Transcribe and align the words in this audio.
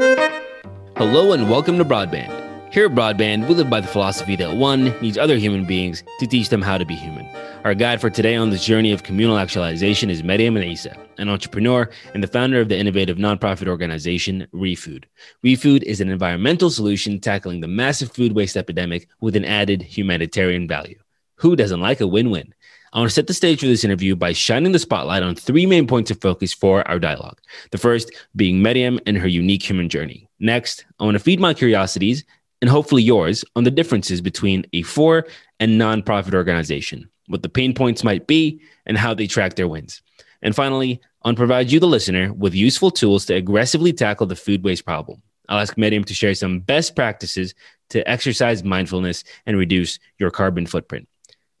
Hello 0.00 1.32
and 1.32 1.50
welcome 1.50 1.76
to 1.76 1.84
Broadband. 1.84 2.72
Here 2.72 2.86
at 2.86 2.92
Broadband, 2.92 3.46
we 3.46 3.54
live 3.54 3.68
by 3.68 3.80
the 3.80 3.86
philosophy 3.86 4.34
that 4.36 4.56
one 4.56 4.98
needs 5.02 5.18
other 5.18 5.36
human 5.36 5.66
beings 5.66 6.02
to 6.20 6.26
teach 6.26 6.48
them 6.48 6.62
how 6.62 6.78
to 6.78 6.86
be 6.86 6.94
human. 6.94 7.26
Our 7.64 7.74
guide 7.74 8.00
for 8.00 8.08
today 8.08 8.34
on 8.34 8.48
this 8.48 8.64
journey 8.64 8.92
of 8.92 9.02
communal 9.02 9.36
actualization 9.36 10.08
is 10.08 10.22
Maryam 10.22 10.54
Eisa, 10.54 10.96
an 11.18 11.28
entrepreneur 11.28 11.90
and 12.14 12.22
the 12.22 12.28
founder 12.28 12.62
of 12.62 12.70
the 12.70 12.78
innovative 12.78 13.18
nonprofit 13.18 13.68
organization 13.68 14.46
ReFood. 14.54 15.04
ReFood 15.44 15.82
is 15.82 16.00
an 16.00 16.08
environmental 16.08 16.70
solution 16.70 17.20
tackling 17.20 17.60
the 17.60 17.68
massive 17.68 18.10
food 18.10 18.32
waste 18.32 18.56
epidemic 18.56 19.06
with 19.20 19.36
an 19.36 19.44
added 19.44 19.82
humanitarian 19.82 20.66
value. 20.66 20.98
Who 21.34 21.56
doesn't 21.56 21.80
like 21.80 22.00
a 22.00 22.06
win 22.06 22.30
win? 22.30 22.54
I 22.92 22.98
want 22.98 23.08
to 23.08 23.14
set 23.14 23.28
the 23.28 23.34
stage 23.34 23.60
for 23.60 23.66
this 23.66 23.84
interview 23.84 24.16
by 24.16 24.32
shining 24.32 24.72
the 24.72 24.78
spotlight 24.80 25.22
on 25.22 25.36
three 25.36 25.64
main 25.64 25.86
points 25.86 26.10
of 26.10 26.20
focus 26.20 26.52
for 26.52 26.86
our 26.88 26.98
dialogue. 26.98 27.40
The 27.70 27.78
first 27.78 28.10
being 28.34 28.62
Maryam 28.62 28.98
and 29.06 29.16
her 29.16 29.28
unique 29.28 29.62
human 29.62 29.88
journey. 29.88 30.28
Next, 30.40 30.84
I 30.98 31.04
want 31.04 31.14
to 31.14 31.22
feed 31.22 31.38
my 31.38 31.54
curiosities 31.54 32.24
and 32.60 32.68
hopefully 32.68 33.04
yours 33.04 33.44
on 33.54 33.62
the 33.62 33.70
differences 33.70 34.20
between 34.20 34.66
a 34.72 34.82
for 34.82 35.26
and 35.60 35.80
nonprofit 35.80 36.34
organization, 36.34 37.08
what 37.28 37.42
the 37.44 37.48
pain 37.48 37.74
points 37.74 38.02
might 38.02 38.26
be, 38.26 38.60
and 38.86 38.98
how 38.98 39.14
they 39.14 39.28
track 39.28 39.54
their 39.54 39.68
wins. 39.68 40.02
And 40.42 40.56
finally, 40.56 41.00
I 41.22 41.28
want 41.28 41.36
to 41.36 41.40
provide 41.40 41.70
you, 41.70 41.78
the 41.78 41.86
listener, 41.86 42.32
with 42.32 42.54
useful 42.54 42.90
tools 42.90 43.24
to 43.26 43.34
aggressively 43.34 43.92
tackle 43.92 44.26
the 44.26 44.34
food 44.34 44.64
waste 44.64 44.84
problem. 44.84 45.22
I'll 45.48 45.60
ask 45.60 45.78
Maryam 45.78 46.02
to 46.04 46.14
share 46.14 46.34
some 46.34 46.58
best 46.58 46.96
practices 46.96 47.54
to 47.90 48.08
exercise 48.08 48.64
mindfulness 48.64 49.22
and 49.46 49.56
reduce 49.56 49.98
your 50.18 50.30
carbon 50.30 50.66
footprint. 50.66 51.06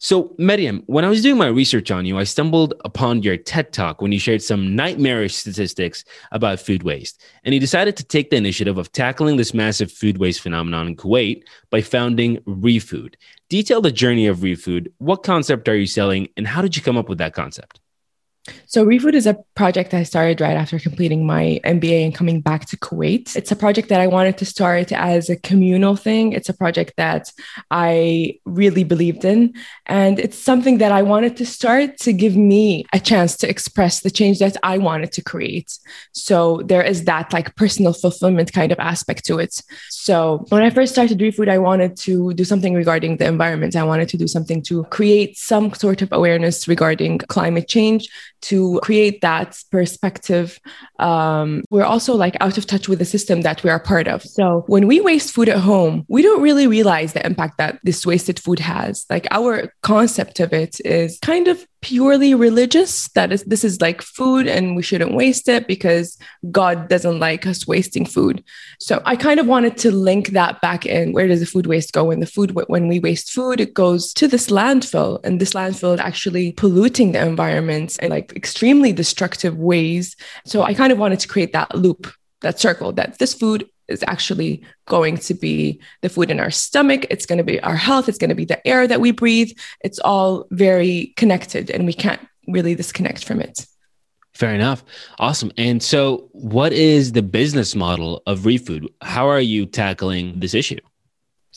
So, 0.02 0.34
Maryam, 0.38 0.82
when 0.86 1.04
I 1.04 1.10
was 1.10 1.20
doing 1.20 1.36
my 1.36 1.48
research 1.48 1.90
on 1.90 2.06
you, 2.06 2.16
I 2.18 2.24
stumbled 2.24 2.72
upon 2.86 3.22
your 3.22 3.36
TED 3.36 3.70
talk 3.70 4.00
when 4.00 4.12
you 4.12 4.18
shared 4.18 4.40
some 4.40 4.74
nightmarish 4.74 5.34
statistics 5.34 6.06
about 6.32 6.58
food 6.58 6.84
waste. 6.84 7.22
And 7.44 7.52
you 7.52 7.60
decided 7.60 7.98
to 7.98 8.04
take 8.04 8.30
the 8.30 8.38
initiative 8.38 8.78
of 8.78 8.90
tackling 8.92 9.36
this 9.36 9.52
massive 9.52 9.92
food 9.92 10.16
waste 10.16 10.40
phenomenon 10.40 10.86
in 10.86 10.96
Kuwait 10.96 11.42
by 11.68 11.82
founding 11.82 12.38
ReFood. 12.46 13.16
Detail 13.50 13.82
the 13.82 13.92
journey 13.92 14.26
of 14.26 14.38
ReFood. 14.38 14.90
What 14.96 15.22
concept 15.22 15.68
are 15.68 15.76
you 15.76 15.86
selling, 15.86 16.28
and 16.34 16.46
how 16.46 16.62
did 16.62 16.76
you 16.76 16.82
come 16.82 16.96
up 16.96 17.10
with 17.10 17.18
that 17.18 17.34
concept? 17.34 17.78
So, 18.66 18.84
ReFood 18.84 19.14
is 19.14 19.26
a 19.26 19.36
project 19.56 19.94
I 19.94 20.04
started 20.04 20.40
right 20.40 20.56
after 20.56 20.78
completing 20.78 21.26
my 21.26 21.60
MBA 21.64 22.04
and 22.04 22.14
coming 22.14 22.40
back 22.40 22.66
to 22.66 22.76
Kuwait. 22.76 23.34
It's 23.34 23.50
a 23.50 23.56
project 23.56 23.88
that 23.88 24.00
I 24.00 24.06
wanted 24.06 24.38
to 24.38 24.44
start 24.44 24.92
as 24.92 25.28
a 25.28 25.36
communal 25.36 25.96
thing. 25.96 26.32
It's 26.32 26.48
a 26.48 26.54
project 26.54 26.94
that 26.96 27.32
I 27.70 28.38
really 28.44 28.84
believed 28.84 29.24
in. 29.24 29.54
And 29.86 30.20
it's 30.20 30.38
something 30.38 30.78
that 30.78 30.92
I 30.92 31.02
wanted 31.02 31.36
to 31.38 31.46
start 31.46 31.98
to 31.98 32.12
give 32.12 32.36
me 32.36 32.84
a 32.92 33.00
chance 33.00 33.36
to 33.38 33.48
express 33.48 34.00
the 34.00 34.10
change 34.10 34.38
that 34.38 34.56
I 34.62 34.78
wanted 34.78 35.10
to 35.12 35.22
create. 35.22 35.76
So, 36.12 36.62
there 36.64 36.82
is 36.82 37.04
that 37.06 37.32
like 37.32 37.56
personal 37.56 37.92
fulfillment 37.92 38.52
kind 38.52 38.70
of 38.70 38.78
aspect 38.78 39.24
to 39.26 39.38
it. 39.40 39.60
So, 39.88 40.44
when 40.50 40.62
I 40.62 40.70
first 40.70 40.92
started 40.92 41.18
ReFood, 41.18 41.48
I 41.48 41.58
wanted 41.58 41.96
to 41.98 42.32
do 42.34 42.44
something 42.44 42.74
regarding 42.74 43.16
the 43.16 43.26
environment. 43.26 43.74
I 43.74 43.82
wanted 43.82 44.08
to 44.10 44.16
do 44.16 44.28
something 44.28 44.62
to 44.62 44.84
create 44.84 45.36
some 45.36 45.74
sort 45.74 46.02
of 46.02 46.12
awareness 46.12 46.68
regarding 46.68 47.18
climate 47.18 47.66
change 47.66 48.08
to 48.42 48.80
create 48.82 49.20
that 49.20 49.58
perspective. 49.70 50.58
Um, 50.98 51.64
we're 51.70 51.84
also 51.84 52.14
like 52.14 52.36
out 52.40 52.58
of 52.58 52.66
touch 52.66 52.88
with 52.88 52.98
the 52.98 53.04
system 53.04 53.42
that 53.42 53.62
we 53.62 53.70
are 53.70 53.80
part 53.80 54.08
of. 54.08 54.22
So 54.22 54.64
when 54.66 54.86
we 54.86 55.00
waste 55.00 55.34
food 55.34 55.48
at 55.48 55.58
home, 55.58 56.04
we 56.08 56.22
don't 56.22 56.42
really 56.42 56.66
realize 56.66 57.12
the 57.12 57.24
impact 57.24 57.58
that 57.58 57.78
this 57.84 58.06
wasted 58.06 58.38
food 58.40 58.58
has. 58.58 59.06
Like 59.10 59.26
our 59.30 59.72
concept 59.82 60.40
of 60.40 60.52
it 60.52 60.80
is 60.84 61.18
kind 61.20 61.48
of 61.48 61.66
purely 61.82 62.34
religious 62.34 63.08
that 63.10 63.32
is 63.32 63.42
this 63.44 63.64
is 63.64 63.80
like 63.80 64.02
food 64.02 64.46
and 64.46 64.76
we 64.76 64.82
shouldn't 64.82 65.14
waste 65.14 65.48
it 65.48 65.66
because 65.66 66.18
god 66.50 66.88
doesn't 66.88 67.18
like 67.18 67.46
us 67.46 67.66
wasting 67.66 68.04
food. 68.04 68.44
So 68.78 69.00
i 69.04 69.16
kind 69.16 69.40
of 69.40 69.46
wanted 69.46 69.76
to 69.78 69.90
link 69.90 70.28
that 70.28 70.60
back 70.60 70.86
in. 70.86 71.12
Where 71.12 71.26
does 71.26 71.40
the 71.40 71.46
food 71.46 71.66
waste 71.66 71.92
go? 71.92 72.04
When 72.04 72.20
the 72.20 72.26
food 72.26 72.52
when 72.68 72.88
we 72.88 73.00
waste 73.00 73.30
food 73.32 73.60
it 73.60 73.74
goes 73.74 74.12
to 74.14 74.28
this 74.28 74.48
landfill 74.48 75.24
and 75.24 75.40
this 75.40 75.54
landfill 75.54 75.94
is 75.94 76.00
actually 76.00 76.52
polluting 76.52 77.12
the 77.12 77.22
environment 77.22 77.98
in 77.98 78.10
like 78.10 78.34
extremely 78.36 78.92
destructive 78.92 79.56
ways. 79.56 80.16
So 80.44 80.62
i 80.62 80.74
kind 80.74 80.92
of 80.92 80.98
wanted 80.98 81.20
to 81.20 81.28
create 81.28 81.52
that 81.52 81.74
loop 81.74 82.12
that 82.40 82.58
circle 82.58 82.92
that 82.92 83.18
this 83.18 83.34
food 83.34 83.68
is 83.90 84.04
actually 84.06 84.62
going 84.86 85.16
to 85.18 85.34
be 85.34 85.80
the 86.02 86.08
food 86.08 86.30
in 86.30 86.40
our 86.40 86.50
stomach. 86.50 87.06
It's 87.10 87.26
going 87.26 87.38
to 87.38 87.44
be 87.44 87.60
our 87.60 87.76
health. 87.76 88.08
It's 88.08 88.18
going 88.18 88.30
to 88.30 88.34
be 88.34 88.44
the 88.44 88.66
air 88.66 88.86
that 88.86 89.00
we 89.00 89.10
breathe. 89.10 89.52
It's 89.82 89.98
all 89.98 90.46
very 90.50 91.12
connected 91.16 91.70
and 91.70 91.86
we 91.86 91.92
can't 91.92 92.20
really 92.46 92.74
disconnect 92.74 93.24
from 93.24 93.40
it. 93.40 93.66
Fair 94.32 94.54
enough. 94.54 94.84
Awesome. 95.18 95.52
And 95.58 95.82
so, 95.82 96.28
what 96.32 96.72
is 96.72 97.12
the 97.12 97.22
business 97.22 97.74
model 97.74 98.22
of 98.26 98.40
ReFood? 98.40 98.86
How 99.02 99.28
are 99.28 99.40
you 99.40 99.66
tackling 99.66 100.40
this 100.40 100.54
issue? 100.54 100.78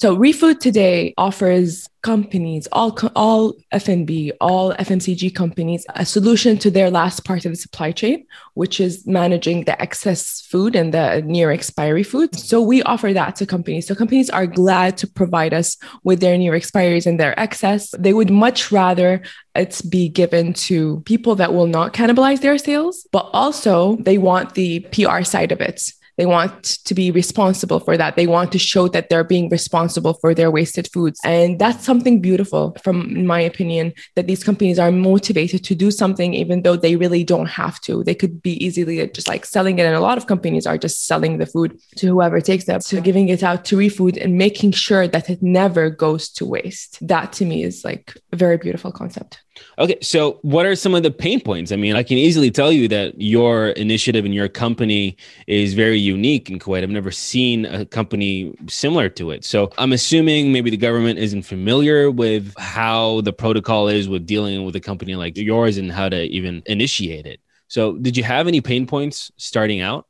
So 0.04 0.18
ReFood 0.18 0.60
today 0.60 1.14
offers 1.18 1.88
companies, 2.02 2.68
all 2.74 2.94
all 3.16 3.54
F&B, 3.72 4.34
all 4.42 4.74
FMCG 4.74 5.34
companies, 5.34 5.86
a 5.96 6.06
solution 6.06 6.58
to 6.58 6.70
their 6.70 6.92
last 6.92 7.24
part 7.24 7.46
of 7.46 7.54
the 7.54 7.56
supply 7.56 7.94
chain, 7.94 8.26
which 8.54 8.82
is 8.82 9.08
managing 9.08 9.64
the 9.64 9.82
excess 9.82 10.42
food 10.42 10.76
and 10.76 10.94
the 10.94 11.22
near 11.22 11.52
expiry 11.52 12.04
food. 12.04 12.36
So 12.36 12.62
we 12.62 12.84
offer 12.84 13.14
that 13.14 13.38
to 13.38 13.46
companies. 13.46 13.88
So 13.88 13.96
companies 13.96 14.30
are 14.30 14.46
glad 14.46 14.98
to 14.98 15.08
provide 15.08 15.54
us 15.54 15.78
with 16.04 16.20
their 16.20 16.38
near 16.38 16.52
expiries 16.52 17.06
and 17.06 17.18
their 17.18 17.40
excess. 17.40 17.92
They 17.98 18.12
would 18.12 18.30
much 18.30 18.74
rather 18.74 19.22
it's 19.56 19.82
be 19.82 20.10
given 20.10 20.52
to 20.68 21.00
people 21.06 21.36
that 21.36 21.54
will 21.54 21.68
not 21.68 21.94
cannibalize 21.94 22.42
their 22.42 22.58
sales, 22.58 23.08
but 23.14 23.30
also 23.32 23.96
they 24.02 24.18
want 24.18 24.56
the 24.56 24.82
PR 24.92 25.24
side 25.24 25.54
of 25.54 25.62
it. 25.62 25.94
They 26.18 26.26
want 26.26 26.64
to 26.86 26.94
be 26.94 27.12
responsible 27.12 27.80
for 27.80 27.98
that. 27.98 28.16
They 28.16 28.28
want 28.28 28.52
to 28.52 28.60
show 28.60 28.88
that 28.90 29.10
they're 29.10 29.24
being 29.24 29.50
responsible 29.50 30.14
for 30.16 30.34
their 30.34 30.52
wasted 30.52 30.90
foods. 30.94 31.20
And 31.24 31.60
that's 31.60 31.84
something 31.84 32.22
beautiful, 32.22 32.76
from 32.84 33.26
my 33.26 33.40
opinion, 33.40 33.94
that 34.16 34.28
these 34.28 34.44
companies 34.44 34.80
are 34.80 34.92
motivated 34.92 35.64
to 35.66 35.76
do 35.76 35.92
something 35.92 36.34
even 36.34 36.62
though 36.62 36.76
they 36.76 36.96
really 36.96 37.24
don't 37.24 37.48
have 37.48 37.80
to. 37.82 38.04
They 38.04 38.16
could 38.16 38.42
be 38.42 38.64
easily 38.64 39.06
just 39.10 39.28
like 39.28 39.46
selling 39.46 39.80
it. 39.80 39.86
And 39.86 39.96
a 39.96 40.00
lot 40.00 40.18
of 40.18 40.28
companies 40.28 40.68
are 40.68 40.78
just 40.78 41.08
selling 41.08 41.38
the 41.38 41.46
food 41.46 41.80
to 41.98 42.08
whoever 42.08 42.42
takes 42.42 42.68
it, 42.68 42.82
to 42.82 43.02
giving 43.02 43.30
it 43.30 43.44
out 43.44 43.66
to 43.66 43.78
ReFood 43.78 44.24
and 44.24 44.38
making 44.38 44.72
sure 44.72 45.08
that 45.08 45.30
it 45.30 45.42
never 45.42 45.90
goes 45.90 46.30
to 46.30 46.46
waste. 46.46 47.06
That 47.08 47.34
to 47.34 47.46
me 47.46 47.64
is 47.64 47.84
like 47.84 48.16
a 48.32 48.36
very 48.36 48.58
beautiful 48.58 48.92
concept. 48.92 49.42
Okay, 49.78 49.98
so 50.02 50.40
what 50.42 50.66
are 50.66 50.76
some 50.76 50.96
of 50.96 51.04
the 51.04 51.12
pain 51.12 51.40
points? 51.40 51.72
I 51.72 51.76
mean, 51.76 51.96
I 51.96 52.04
can 52.04 52.18
easily 52.18 52.50
tell 52.50 52.72
you 52.72 52.88
that 52.88 53.20
your 53.22 53.70
initiative 53.70 54.26
and 54.26 54.34
your 54.34 54.48
company 54.48 55.16
is 55.48 55.74
very 55.74 56.00
unique 56.00 56.50
in 56.50 56.60
Kuwait. 56.60 56.82
I've 56.84 56.90
never 56.90 57.12
seen 57.12 57.66
a 57.66 57.86
company 57.86 58.56
similar 58.68 59.10
to 59.10 59.32
it. 59.32 59.46
So 59.46 59.72
I'm 59.78 59.94
assuming 59.94 60.52
maybe 60.52 60.70
the 60.70 60.78
government 60.78 61.20
isn't 61.20 61.44
familiar 61.44 62.10
with 62.10 62.54
how 62.58 63.22
the 63.22 63.34
protocol 63.34 63.88
is 63.88 64.10
with 64.10 64.26
dealing 64.26 64.66
with 64.66 64.76
a 64.76 64.80
company 64.80 65.16
like 65.16 65.38
yours 65.38 65.78
and 65.78 65.92
how 65.92 66.10
to 66.10 66.24
even 66.24 66.64
initiate 66.66 67.28
it. 67.28 67.40
So, 67.68 67.98
did 67.98 68.16
you 68.16 68.24
have 68.24 68.48
any 68.48 68.62
pain 68.62 68.86
points 68.86 69.32
starting 69.38 69.82
out? 69.82 70.06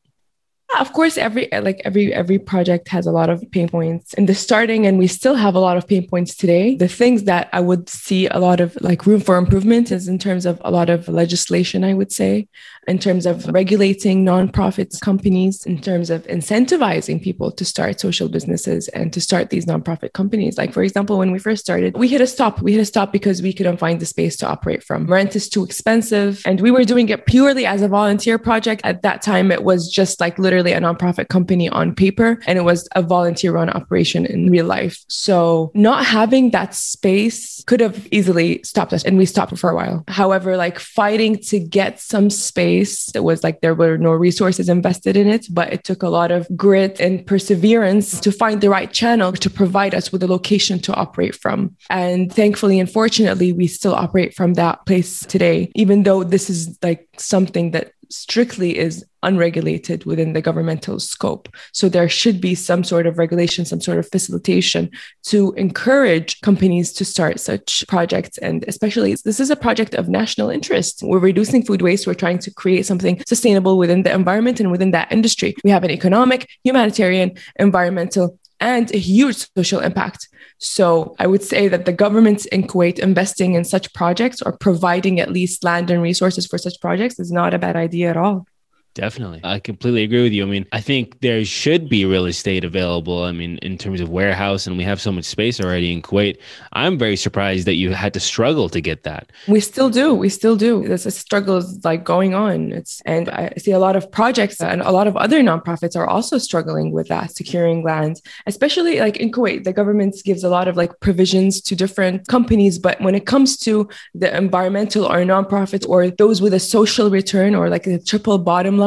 Of 0.79 0.93
course 0.93 1.17
every 1.17 1.51
eh, 1.51 1.59
like 1.59 1.81
every 1.85 2.13
every 2.13 2.39
project 2.39 2.87
has 2.87 3.05
a 3.05 3.11
lot 3.11 3.29
of 3.29 3.43
pain 3.51 3.69
points. 3.69 4.13
In 4.13 4.25
the 4.25 4.35
starting 4.35 4.85
and 4.85 4.97
we 4.97 5.07
still 5.07 5.35
have 5.35 5.55
a 5.55 5.59
lot 5.59 5.77
of 5.77 5.87
pain 5.87 6.07
points 6.07 6.35
today 6.35 6.75
the 6.75 6.87
things 6.87 7.23
that 7.23 7.49
i 7.53 7.59
would 7.59 7.89
see 7.89 8.27
a 8.27 8.39
lot 8.39 8.59
of 8.59 8.77
like 8.81 9.05
room 9.05 9.19
for 9.19 9.37
improvement 9.37 9.91
is 9.91 10.07
in 10.07 10.17
terms 10.17 10.45
of 10.45 10.61
a 10.63 10.71
lot 10.71 10.89
of 10.89 11.07
legislation 11.07 11.83
i 11.83 11.93
would 11.93 12.11
say 12.11 12.47
in 12.87 12.99
terms 12.99 13.25
of 13.25 13.47
regulating 13.47 14.25
nonprofits 14.25 14.99
companies 14.99 15.65
in 15.65 15.79
terms 15.79 16.09
of 16.09 16.23
incentivizing 16.23 17.21
people 17.21 17.51
to 17.51 17.65
start 17.65 17.99
social 17.99 18.27
businesses 18.29 18.87
and 18.89 19.13
to 19.13 19.21
start 19.21 19.49
these 19.49 19.65
nonprofit 19.65 20.13
companies. 20.13 20.57
Like 20.57 20.73
for 20.73 20.83
example 20.83 21.17
when 21.17 21.31
we 21.31 21.39
first 21.39 21.63
started 21.63 21.95
we 21.97 22.07
hit 22.07 22.21
a 22.21 22.27
stop. 22.27 22.61
We 22.61 22.73
hit 22.73 22.81
a 22.81 22.85
stop 22.85 23.11
because 23.11 23.41
we 23.41 23.53
couldn't 23.53 23.77
find 23.77 23.99
the 23.99 24.05
space 24.05 24.35
to 24.37 24.47
operate 24.47 24.83
from. 24.83 25.07
Rent 25.07 25.35
is 25.35 25.49
too 25.49 25.63
expensive. 25.63 26.41
And 26.45 26.59
we 26.61 26.71
were 26.71 26.83
doing 26.83 27.09
it 27.09 27.25
purely 27.25 27.65
as 27.65 27.81
a 27.81 27.87
volunteer 27.87 28.37
project. 28.37 28.81
At 28.83 29.01
that 29.03 29.21
time 29.21 29.51
it 29.51 29.63
was 29.63 29.89
just 29.89 30.19
like 30.19 30.37
literally 30.39 30.73
a 30.73 30.81
nonprofit 30.81 31.29
company 31.29 31.69
on 31.69 31.95
paper 31.95 32.39
and 32.47 32.57
it 32.57 32.63
was 32.63 32.87
a 32.95 33.01
volunteer 33.01 33.53
run 33.53 33.69
operation 33.69 34.25
in 34.25 34.49
real 34.49 34.65
life. 34.65 34.97
So 35.07 35.71
not 35.73 36.05
having 36.05 36.51
that 36.51 36.75
space 36.75 37.63
could 37.65 37.79
have 37.79 38.07
easily 38.11 38.61
stopped 38.63 38.93
us 38.93 39.03
and 39.03 39.17
we 39.17 39.25
stopped 39.25 39.57
for 39.57 39.69
a 39.69 39.75
while. 39.75 40.03
However 40.07 40.57
like 40.57 40.79
fighting 40.79 41.37
to 41.49 41.59
get 41.59 41.99
some 41.99 42.29
space 42.29 42.72
space. 42.73 43.11
It 43.15 43.23
was 43.23 43.43
like 43.43 43.61
there 43.61 43.75
were 43.75 43.97
no 43.97 44.11
resources 44.11 44.69
invested 44.69 45.17
in 45.17 45.27
it, 45.27 45.47
but 45.49 45.71
it 45.73 45.83
took 45.83 46.03
a 46.03 46.09
lot 46.09 46.31
of 46.31 46.47
grit 46.55 46.99
and 46.99 47.25
perseverance 47.25 48.19
to 48.19 48.31
find 48.31 48.61
the 48.61 48.69
right 48.69 48.91
channel 48.91 49.31
to 49.33 49.49
provide 49.49 49.93
us 49.95 50.11
with 50.11 50.23
a 50.23 50.27
location 50.27 50.79
to 50.79 50.93
operate 50.93 51.35
from. 51.35 51.75
And 51.89 52.31
thankfully 52.31 52.79
and 52.79 52.89
fortunately, 52.89 53.53
we 53.53 53.67
still 53.67 53.95
operate 53.95 54.33
from 54.33 54.53
that 54.55 54.85
place 54.85 55.21
today, 55.25 55.71
even 55.75 56.03
though 56.03 56.23
this 56.23 56.49
is 56.49 56.77
like 56.81 57.07
something 57.17 57.71
that 57.71 57.91
strictly 58.09 58.77
is 58.77 59.05
unregulated 59.23 60.05
within 60.05 60.33
the 60.33 60.41
governmental 60.41 60.99
scope. 60.99 61.49
So 61.71 61.89
there 61.89 62.09
should 62.09 62.41
be 62.41 62.55
some 62.55 62.83
sort 62.83 63.07
of 63.07 63.17
regulation, 63.17 63.65
some 63.65 63.81
sort 63.81 63.97
of 63.97 64.09
facilitation 64.09 64.91
to 65.23 65.53
encourage 65.53 66.41
companies 66.41 66.93
to 66.93 67.05
start 67.05 67.39
such 67.39 67.85
projects. 67.87 68.37
And 68.37 68.65
especially, 68.67 69.15
this 69.23 69.39
is 69.39 69.49
a 69.49 69.55
project 69.55 69.95
of 69.95 70.09
national 70.09 70.49
interest. 70.49 71.01
We're 71.03 71.19
reducing 71.19 71.65
food 71.65 71.81
waste. 71.81 72.05
We're 72.05 72.13
trying 72.13 72.39
to 72.39 72.51
create 72.51 72.85
something 72.85 73.23
sustainable 73.27 73.77
within 73.77 74.03
the 74.03 74.13
environment 74.13 74.59
and 74.59 74.71
within 74.71 74.91
that 74.91 75.11
industry. 75.11 75.55
We 75.63 75.71
have 75.71 75.83
an 75.83 75.91
economic, 75.91 76.49
humanitarian, 76.63 77.37
environmental, 77.57 78.37
and 78.63 78.89
a 78.95 78.97
huge 78.97 79.49
social 79.57 79.81
impact. 79.81 80.29
So 80.57 81.15
I 81.19 81.27
would 81.27 81.43
say 81.43 81.67
that 81.67 81.83
the 81.83 81.91
governments 81.91 82.45
in 82.45 82.63
Kuwait 82.63 82.97
investing 82.97 83.55
in 83.55 83.65
such 83.65 83.93
projects 83.93 84.41
or 84.41 84.57
providing 84.57 85.19
at 85.19 85.31
least 85.31 85.65
land 85.65 85.91
and 85.91 86.01
resources 86.01 86.47
for 86.47 86.57
such 86.57 86.79
projects 86.79 87.19
is 87.19 87.29
not 87.29 87.53
a 87.53 87.59
bad 87.59 87.75
idea 87.75 88.09
at 88.09 88.17
all. 88.17 88.47
Definitely. 88.93 89.41
I 89.43 89.59
completely 89.59 90.03
agree 90.03 90.21
with 90.21 90.33
you. 90.33 90.43
I 90.43 90.47
mean, 90.47 90.67
I 90.71 90.79
think 90.79 91.19
there 91.21 91.43
should 91.45 91.89
be 91.89 92.05
real 92.05 92.25
estate 92.25 92.63
available. 92.63 93.23
I 93.23 93.31
mean, 93.31 93.57
in 93.63 93.77
terms 93.77 93.99
of 94.01 94.09
warehouse, 94.09 94.67
and 94.67 94.77
we 94.77 94.83
have 94.83 95.01
so 95.01 95.11
much 95.11 95.25
space 95.25 95.59
already 95.59 95.91
in 95.91 96.03
Kuwait. 96.03 96.37
I'm 96.73 96.99
very 96.99 97.15
surprised 97.15 97.65
that 97.65 97.73
you 97.73 97.91
had 97.91 98.13
to 98.13 98.19
struggle 98.19 98.69
to 98.69 98.79
get 98.79 99.01
that. 99.03 99.31
We 99.47 99.61
still 99.61 99.89
do. 99.89 100.13
We 100.13 100.29
still 100.29 100.55
do. 100.55 100.87
There's 100.87 101.07
a 101.07 101.11
struggle 101.11 101.63
like 101.83 102.03
going 102.03 102.35
on. 102.35 102.71
It's 102.71 103.01
and 103.05 103.29
I 103.29 103.53
see 103.57 103.71
a 103.71 103.79
lot 103.79 103.95
of 103.95 104.11
projects 104.11 104.61
and 104.61 104.81
a 104.81 104.91
lot 104.91 105.07
of 105.07 105.17
other 105.17 105.41
nonprofits 105.41 105.95
are 105.95 106.07
also 106.07 106.37
struggling 106.37 106.91
with 106.91 107.07
that, 107.07 107.35
securing 107.35 107.83
land, 107.83 108.21
especially 108.45 108.99
like 108.99 109.17
in 109.17 109.31
Kuwait. 109.31 109.63
The 109.63 109.73
government 109.73 110.15
gives 110.23 110.43
a 110.43 110.49
lot 110.49 110.67
of 110.67 110.77
like 110.77 110.99
provisions 110.99 111.61
to 111.61 111.75
different 111.75 112.27
companies, 112.27 112.77
but 112.77 113.01
when 113.01 113.15
it 113.15 113.25
comes 113.25 113.57
to 113.57 113.89
the 114.13 114.35
environmental 114.37 115.05
or 115.05 115.17
nonprofits 115.23 115.87
or 115.89 116.11
those 116.11 116.43
with 116.43 116.53
a 116.53 116.59
social 116.59 117.09
return 117.09 117.55
or 117.55 117.69
like 117.69 117.87
a 117.87 117.97
triple 117.97 118.37
bottom 118.37 118.77
line, 118.77 118.82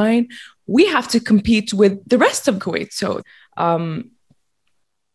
we 0.67 0.87
have 0.87 1.09
to 1.09 1.21
compete 1.21 1.73
with 1.73 2.07
the 2.09 2.19
rest 2.19 2.49
of 2.49 2.57
Kuwait. 2.57 2.93
So 2.93 3.23
um, 3.57 4.11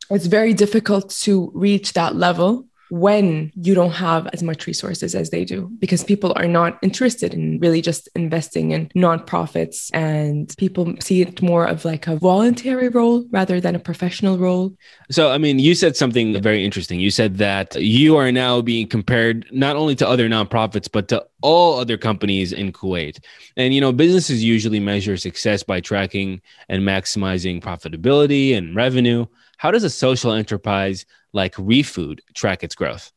it's 0.10 0.25
very 0.25 0.54
difficult 0.54 1.10
to 1.22 1.51
reach 1.54 1.94
that 1.94 2.16
level 2.16 2.68
when 2.92 3.54
you 3.56 3.74
don't 3.74 3.92
have 3.92 4.28
as 4.34 4.44
much 4.44 4.68
resources 4.68 5.16
as 5.16 5.30
they 5.30 5.46
do 5.46 5.72
because 5.80 6.04
people 6.04 6.34
are 6.36 6.48
not 6.48 6.78
interested 6.82 7.34
in 7.34 7.58
really 7.60 7.82
just 7.82 8.10
investing 8.16 8.72
in 8.72 8.90
nonprofits 8.90 9.90
and 9.94 10.54
people 10.58 10.94
see 11.00 11.22
it 11.22 11.42
more 11.42 11.66
of 11.66 11.86
like 11.86 12.08
a 12.08 12.18
voluntary 12.18 12.90
role 12.90 13.26
rather 13.32 13.62
than 13.62 13.76
a 13.76 13.80
professional 13.80 14.38
role. 14.38 14.76
So, 15.10 15.32
I 15.32 15.38
mean, 15.38 15.58
you 15.58 15.74
said 15.74 15.96
something 15.96 16.40
very 16.42 16.66
interesting. 16.66 17.00
You 17.00 17.12
said 17.12 17.38
that 17.38 17.76
you 17.76 18.18
are 18.18 18.30
now 18.30 18.62
being 18.62 18.88
compared 18.88 19.48
not 19.54 19.78
only 19.78 19.96
to 19.96 20.08
other 20.08 20.28
nonprofits, 20.28 20.90
but 20.92 21.08
to 21.08 21.26
all 21.42 21.80
other 21.80 21.98
companies 21.98 22.52
in 22.52 22.74
Kuwait. 22.74 23.24
And, 23.56 23.74
you 23.74 23.80
know, 23.80 23.94
businesses 23.94 24.44
usually 24.44 24.82
measure 24.82 25.16
success 25.16 25.64
by 25.64 25.80
tracking 25.80 26.42
and 26.68 26.84
maximizing 26.84 27.62
profitability 27.62 28.56
and 28.56 28.76
revenue. 28.76 29.26
How 29.62 29.69
does 29.69 29.84
a 29.84 29.92
social 29.92 30.31
enterprise 30.31 31.06
like 31.34 31.54
ReFood 31.54 32.22
track 32.34 32.63
its 32.63 32.74
growth? 32.74 33.12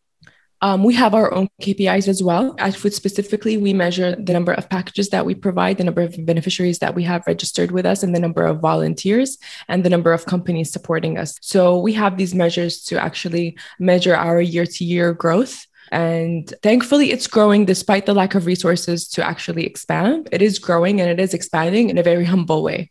Um, 0.61 0.85
we 0.85 0.93
have 0.93 1.15
our 1.15 1.33
own 1.33 1.49
KPIs 1.63 2.07
as 2.07 2.23
well. 2.23 2.55
At 2.59 2.77
Food 2.77 2.93
specifically, 2.93 3.57
we 3.57 3.73
measure 3.73 4.15
the 4.15 4.35
number 4.35 4.53
of 4.53 4.69
packages 4.69 5.09
that 5.09 5.25
we 5.25 5.35
provide, 5.35 5.79
the 5.79 5.85
number 5.85 6.03
of 6.03 6.15
beneficiaries 6.27 6.81
that 6.81 6.95
we 6.95 7.03
have 7.05 7.27
registered 7.27 7.71
with 7.71 7.87
us, 7.87 8.03
and 8.03 8.15
the 8.15 8.21
number 8.21 8.45
of 8.45 8.61
volunteers 8.61 9.39
and 9.69 9.85
the 9.85 9.89
number 9.89 10.13
of 10.13 10.27
companies 10.27 10.71
supporting 10.71 11.17
us. 11.17 11.39
So 11.41 11.79
we 11.79 11.95
have 11.95 12.19
these 12.19 12.35
measures 12.35 12.83
to 12.89 13.03
actually 13.03 13.57
measure 13.79 14.15
our 14.15 14.39
year 14.39 14.67
to 14.67 14.85
year 14.85 15.15
growth. 15.15 15.67
And 15.93 16.53
thankfully, 16.63 17.11
it's 17.11 17.27
growing 17.27 17.65
despite 17.65 18.05
the 18.05 18.13
lack 18.13 18.35
of 18.35 18.45
resources 18.45 19.09
to 19.13 19.27
actually 19.27 19.65
expand. 19.65 20.29
It 20.31 20.43
is 20.43 20.59
growing 20.59 21.01
and 21.01 21.09
it 21.09 21.21
is 21.21 21.33
expanding 21.33 21.89
in 21.89 21.97
a 21.97 22.03
very 22.03 22.27
humble 22.27 22.63
way. 22.63 22.91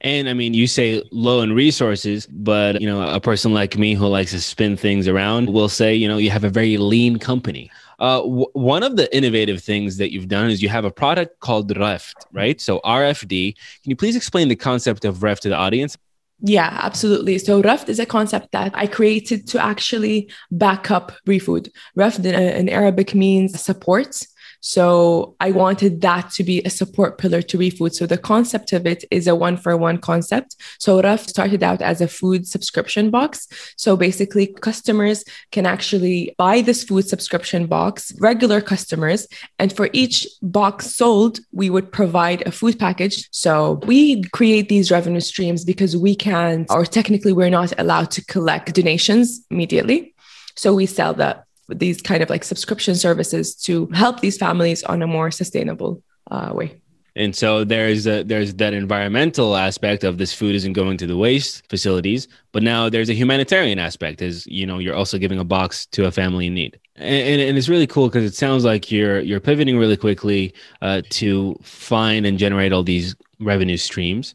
And 0.00 0.28
I 0.28 0.34
mean, 0.34 0.54
you 0.54 0.66
say 0.66 1.02
low 1.10 1.40
in 1.40 1.52
resources, 1.52 2.26
but 2.26 2.80
you 2.80 2.86
know, 2.86 3.02
a 3.02 3.20
person 3.20 3.54
like 3.54 3.76
me 3.76 3.94
who 3.94 4.06
likes 4.06 4.32
to 4.32 4.40
spin 4.40 4.76
things 4.76 5.08
around 5.08 5.50
will 5.50 5.68
say, 5.68 5.94
you 5.94 6.08
know, 6.08 6.18
you 6.18 6.30
have 6.30 6.44
a 6.44 6.50
very 6.50 6.76
lean 6.76 7.18
company. 7.18 7.70
Uh, 7.98 8.18
w- 8.18 8.46
one 8.52 8.82
of 8.82 8.96
the 8.96 9.14
innovative 9.16 9.62
things 9.62 9.96
that 9.98 10.12
you've 10.12 10.28
done 10.28 10.50
is 10.50 10.62
you 10.62 10.68
have 10.68 10.84
a 10.84 10.90
product 10.90 11.40
called 11.40 11.76
Reft, 11.76 12.26
right? 12.32 12.60
So 12.60 12.80
RFD. 12.80 13.54
Can 13.54 13.90
you 13.90 13.96
please 13.96 14.16
explain 14.16 14.48
the 14.48 14.56
concept 14.56 15.04
of 15.04 15.22
Reft 15.22 15.42
to 15.44 15.48
the 15.48 15.56
audience? 15.56 15.96
Yeah, 16.40 16.78
absolutely. 16.82 17.38
So 17.38 17.62
Reft 17.62 17.88
is 17.88 17.98
a 17.98 18.06
concept 18.06 18.52
that 18.52 18.72
I 18.74 18.86
created 18.86 19.46
to 19.48 19.64
actually 19.64 20.30
back 20.50 20.90
up 20.90 21.12
ReFood. 21.26 21.70
Reft 21.94 22.18
in 22.18 22.68
Arabic 22.68 23.14
means 23.14 23.58
support. 23.60 24.20
So 24.66 25.36
I 25.40 25.50
wanted 25.50 26.00
that 26.00 26.30
to 26.36 26.42
be 26.42 26.62
a 26.62 26.70
support 26.70 27.18
pillar 27.18 27.42
to 27.42 27.58
ReFood. 27.58 27.92
So 27.92 28.06
the 28.06 28.16
concept 28.16 28.72
of 28.72 28.86
it 28.86 29.04
is 29.10 29.26
a 29.26 29.34
one 29.34 29.58
for 29.58 29.76
one 29.76 29.98
concept. 29.98 30.56
So 30.78 31.02
Reft 31.02 31.28
started 31.28 31.62
out 31.62 31.82
as 31.82 32.00
a 32.00 32.08
food 32.08 32.48
subscription 32.48 33.10
box. 33.10 33.46
So 33.76 33.94
basically, 33.94 34.46
customers 34.46 35.22
can 35.52 35.66
actually 35.66 36.34
buy 36.38 36.62
this 36.62 36.82
food 36.82 37.06
subscription 37.06 37.66
box, 37.66 38.10
regular 38.20 38.62
customers, 38.62 39.28
and 39.58 39.70
for 39.70 39.90
each 39.92 40.26
box 40.40 40.94
sold, 40.94 41.40
we 41.52 41.68
would 41.68 41.92
provide 41.92 42.40
a 42.46 42.50
food 42.50 42.78
package. 42.78 43.28
So 43.32 43.82
we 43.86 44.22
create 44.30 44.70
these 44.70 44.90
revenue 44.90 45.20
streams 45.20 45.62
because 45.62 45.94
we 45.94 46.16
can't, 46.16 46.66
or 46.70 46.86
technically, 46.86 47.34
we're 47.34 47.50
not 47.50 47.78
allowed 47.78 48.10
to 48.12 48.24
collect 48.24 48.74
donations 48.74 49.44
immediately. 49.50 50.14
So 50.56 50.72
we 50.72 50.86
sell 50.86 51.12
the 51.12 51.43
these 51.68 52.02
kind 52.02 52.22
of 52.22 52.30
like 52.30 52.44
subscription 52.44 52.94
services 52.94 53.54
to 53.54 53.86
help 53.88 54.20
these 54.20 54.36
families 54.36 54.82
on 54.84 55.02
a 55.02 55.06
more 55.06 55.30
sustainable 55.30 56.02
uh, 56.30 56.50
way. 56.52 56.80
And 57.16 57.34
so 57.34 57.62
there's 57.62 58.06
a, 58.06 58.24
there's 58.24 58.54
that 58.54 58.74
environmental 58.74 59.56
aspect 59.56 60.02
of 60.02 60.18
this 60.18 60.34
food 60.34 60.54
isn't 60.56 60.72
going 60.72 60.96
to 60.96 61.06
the 61.06 61.16
waste 61.16 61.62
facilities, 61.68 62.26
but 62.50 62.62
now 62.62 62.88
there's 62.88 63.08
a 63.08 63.14
humanitarian 63.14 63.78
aspect, 63.78 64.20
is 64.20 64.46
you 64.48 64.66
know 64.66 64.78
you're 64.78 64.96
also 64.96 65.16
giving 65.16 65.38
a 65.38 65.44
box 65.44 65.86
to 65.86 66.06
a 66.06 66.10
family 66.10 66.48
in 66.48 66.54
need, 66.54 66.78
and, 66.96 67.28
and, 67.28 67.40
and 67.40 67.56
it's 67.56 67.68
really 67.68 67.86
cool 67.86 68.08
because 68.08 68.24
it 68.24 68.34
sounds 68.34 68.64
like 68.64 68.90
you're 68.90 69.20
you're 69.20 69.38
pivoting 69.38 69.78
really 69.78 69.96
quickly 69.96 70.54
uh, 70.82 71.02
to 71.10 71.56
find 71.62 72.26
and 72.26 72.36
generate 72.36 72.72
all 72.72 72.82
these 72.82 73.14
revenue 73.38 73.76
streams. 73.76 74.34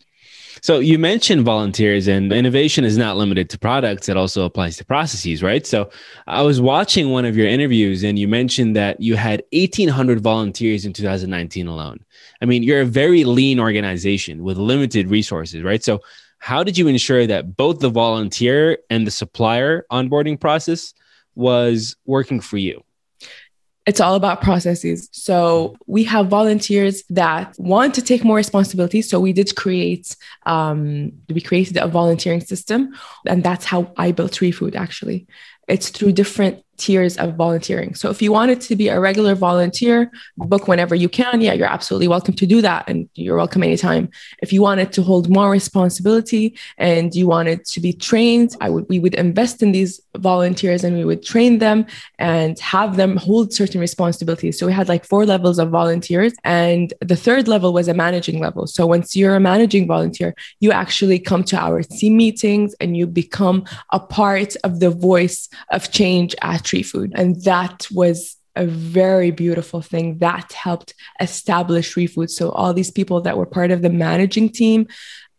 So 0.62 0.80
you 0.80 1.00
mentioned 1.00 1.44
volunteers 1.44 2.08
and 2.08 2.32
innovation 2.32 2.84
is 2.84 2.98
not 2.98 3.18
limited 3.18 3.50
to 3.52 3.60
products. 3.60 4.10
It 4.10 4.18
also 4.18 4.46
applies 4.46 4.78
to 4.78 4.86
processes, 4.86 5.42
right? 5.42 5.66
So 5.66 5.90
I 6.28 6.42
was 6.42 6.60
watching 6.60 7.10
one 7.10 7.26
of 7.26 7.38
your 7.38 7.48
interviews 7.48 8.04
and 8.04 8.18
you 8.20 8.28
mentioned 8.28 8.76
that 8.76 9.00
you 9.00 9.16
had 9.16 9.44
1800 9.54 10.22
volunteers 10.22 10.86
in 10.86 10.94
2019 10.94 11.68
alone. 11.68 12.04
I 12.42 12.46
mean, 12.46 12.64
you're 12.64 12.82
a 12.82 12.86
very 12.86 13.24
lean 13.24 13.60
organization 13.60 14.44
with 14.44 14.58
limited 14.58 15.10
resources, 15.10 15.64
right? 15.64 15.84
So 15.84 16.02
how 16.40 16.64
did 16.64 16.78
you 16.78 16.88
ensure 16.88 17.28
that 17.28 17.56
both 17.58 17.80
the 17.80 17.90
volunteer 17.90 18.80
and 18.90 19.06
the 19.06 19.12
supplier 19.12 19.86
onboarding 19.92 20.40
process 20.40 20.94
was 21.36 21.96
working 22.06 22.40
for 22.40 22.58
you? 22.58 22.84
It's 23.90 24.00
all 24.00 24.14
about 24.14 24.42
processes. 24.42 25.10
So 25.12 25.76
we 25.88 26.04
have 26.04 26.28
volunteers 26.28 27.02
that 27.10 27.56
want 27.58 27.96
to 27.96 28.04
take 28.04 28.24
more 28.24 28.36
responsibility. 28.36 29.02
So 29.02 29.20
we 29.20 29.34
did 29.34 29.56
create, 29.56 30.16
um, 30.46 31.12
we 31.28 31.42
created 31.42 31.76
a 31.78 31.88
volunteering 31.88 32.42
system, 32.42 32.94
and 33.26 33.44
that's 33.44 33.66
how 33.66 33.92
I 33.98 34.12
built 34.12 34.34
ReFood. 34.34 34.76
actually. 34.76 35.26
It's 35.68 35.90
through 35.90 36.12
different 36.12 36.64
tiers 36.80 37.18
of 37.18 37.36
volunteering. 37.36 37.94
So 37.94 38.10
if 38.10 38.22
you 38.22 38.32
wanted 38.32 38.62
to 38.62 38.76
be 38.76 38.88
a 38.88 39.00
regular 39.00 39.36
volunteer, 39.36 40.12
book 40.38 40.68
whenever 40.68 40.96
you 40.96 41.10
can. 41.10 41.42
Yeah, 41.42 41.54
you're 41.54 41.68
absolutely 41.68 42.08
welcome 42.08 42.34
to 42.36 42.46
do 42.46 42.62
that. 42.62 42.90
And 42.90 43.10
you're 43.16 43.38
welcome 43.38 43.64
anytime. 43.64 44.10
If 44.42 44.52
you 44.54 44.62
wanted 44.62 44.92
to 44.94 45.04
hold 45.04 45.30
more 45.30 45.52
responsibility 45.52 46.58
and 46.78 47.14
you 47.14 47.28
wanted 47.28 47.66
to 47.66 47.80
be 47.80 47.94
trained, 47.94 48.56
I 48.62 48.70
would 48.70 48.88
we 48.90 49.00
would 49.00 49.16
invest 49.16 49.62
in 49.62 49.72
these 49.72 50.02
volunteers 50.18 50.84
and 50.84 50.98
we 50.98 51.06
would 51.06 51.24
train 51.24 51.60
them 51.60 51.86
and 52.18 52.58
have 52.60 52.96
them 52.96 53.18
hold 53.18 53.54
certain 53.54 53.80
responsibilities. 53.80 54.58
So 54.58 54.66
we 54.66 54.74
had 54.74 54.90
like 54.90 55.06
four 55.06 55.26
levels 55.26 55.60
of 55.60 55.70
volunteers. 55.70 56.34
And 56.44 56.94
the 57.02 57.16
third 57.16 57.48
level 57.48 57.74
was 57.74 57.88
a 57.88 57.94
managing 57.94 58.40
level. 58.40 58.68
So 58.68 58.88
once 58.88 59.16
you're 59.16 59.36
a 59.36 59.40
managing 59.40 59.88
volunteer, 59.88 60.34
you 60.60 60.72
actually 60.72 61.20
come 61.20 61.44
to 61.46 61.58
our 61.58 61.84
team 61.84 62.18
meetings 62.18 62.76
and 62.80 62.96
you 62.98 63.06
become 63.06 63.66
a 63.92 64.00
part 64.00 64.56
of 64.64 64.80
the 64.80 64.90
voice 64.90 65.50
of 65.72 65.92
change 65.92 66.36
at 66.42 66.69
ReFood. 66.70 67.12
And 67.16 67.42
that 67.44 67.88
was 67.92 68.38
a 68.56 68.66
very 68.66 69.32
beautiful 69.32 69.82
thing 69.82 70.18
that 70.20 70.52
helped 70.52 70.94
establish 71.22 71.96
ReFood. 71.96 72.30
So 72.30 72.50
all 72.50 72.74
these 72.74 72.92
people 72.92 73.22
that 73.22 73.38
were 73.38 73.46
part 73.46 73.72
of 73.72 73.82
the 73.82 73.90
managing 73.90 74.50
team, 74.50 74.88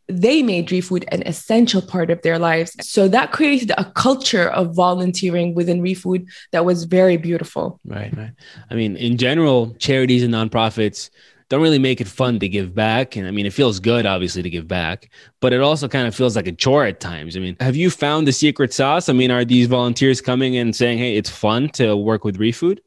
they 0.09 0.43
made 0.43 0.69
ReFood 0.69 1.05
an 1.09 1.23
essential 1.27 1.83
part 1.83 2.11
of 2.11 2.23
their 2.23 2.39
lives. 2.39 2.75
So 2.81 3.09
that 3.09 3.33
created 3.33 3.73
a 3.77 3.85
culture 3.93 4.49
of 4.49 4.75
volunteering 4.75 5.55
within 5.55 5.83
ReFood 5.83 6.27
that 6.53 6.65
was 6.65 6.85
very 6.85 7.17
beautiful. 7.17 7.79
Right, 7.85 8.17
right. 8.17 8.33
I 8.71 8.75
mean, 8.75 8.97
in 8.97 9.19
general, 9.19 9.75
charities 9.79 10.23
and 10.23 10.33
nonprofits 10.33 11.11
don't 11.51 11.61
really 11.61 11.81
make 11.81 12.01
it 12.01 12.07
fun 12.09 12.39
to 12.39 12.49
give 12.49 12.75
back. 12.75 13.17
And 13.17 13.27
I 13.27 13.33
mean, 13.33 13.45
it 13.45 13.53
feels 13.53 13.81
good, 13.81 14.07
obviously, 14.07 14.41
to 14.43 14.49
give 14.49 14.67
back, 14.69 15.11
but 15.41 15.53
it 15.53 15.61
also 15.61 15.89
kind 15.89 16.07
of 16.07 16.15
feels 16.15 16.37
like 16.37 16.47
a 16.47 16.53
chore 16.53 16.87
at 16.87 17.01
times. 17.01 17.37
I 17.37 17.41
mean, 17.41 17.57
have 17.61 17.77
you 17.77 17.91
found 17.91 18.27
the 18.27 18.33
secret 18.33 18.73
sauce? 18.73 19.09
I 19.09 19.13
mean, 19.13 19.33
are 19.33 19.45
these 19.45 19.67
volunteers 19.67 20.21
coming 20.21 20.57
and 20.57 20.75
saying, 20.75 20.99
hey, 20.99 21.17
it's 21.17 21.29
fun 21.29 21.69
to 21.71 21.97
work 21.97 22.25
with 22.25 22.39
ReFood? 22.39 22.79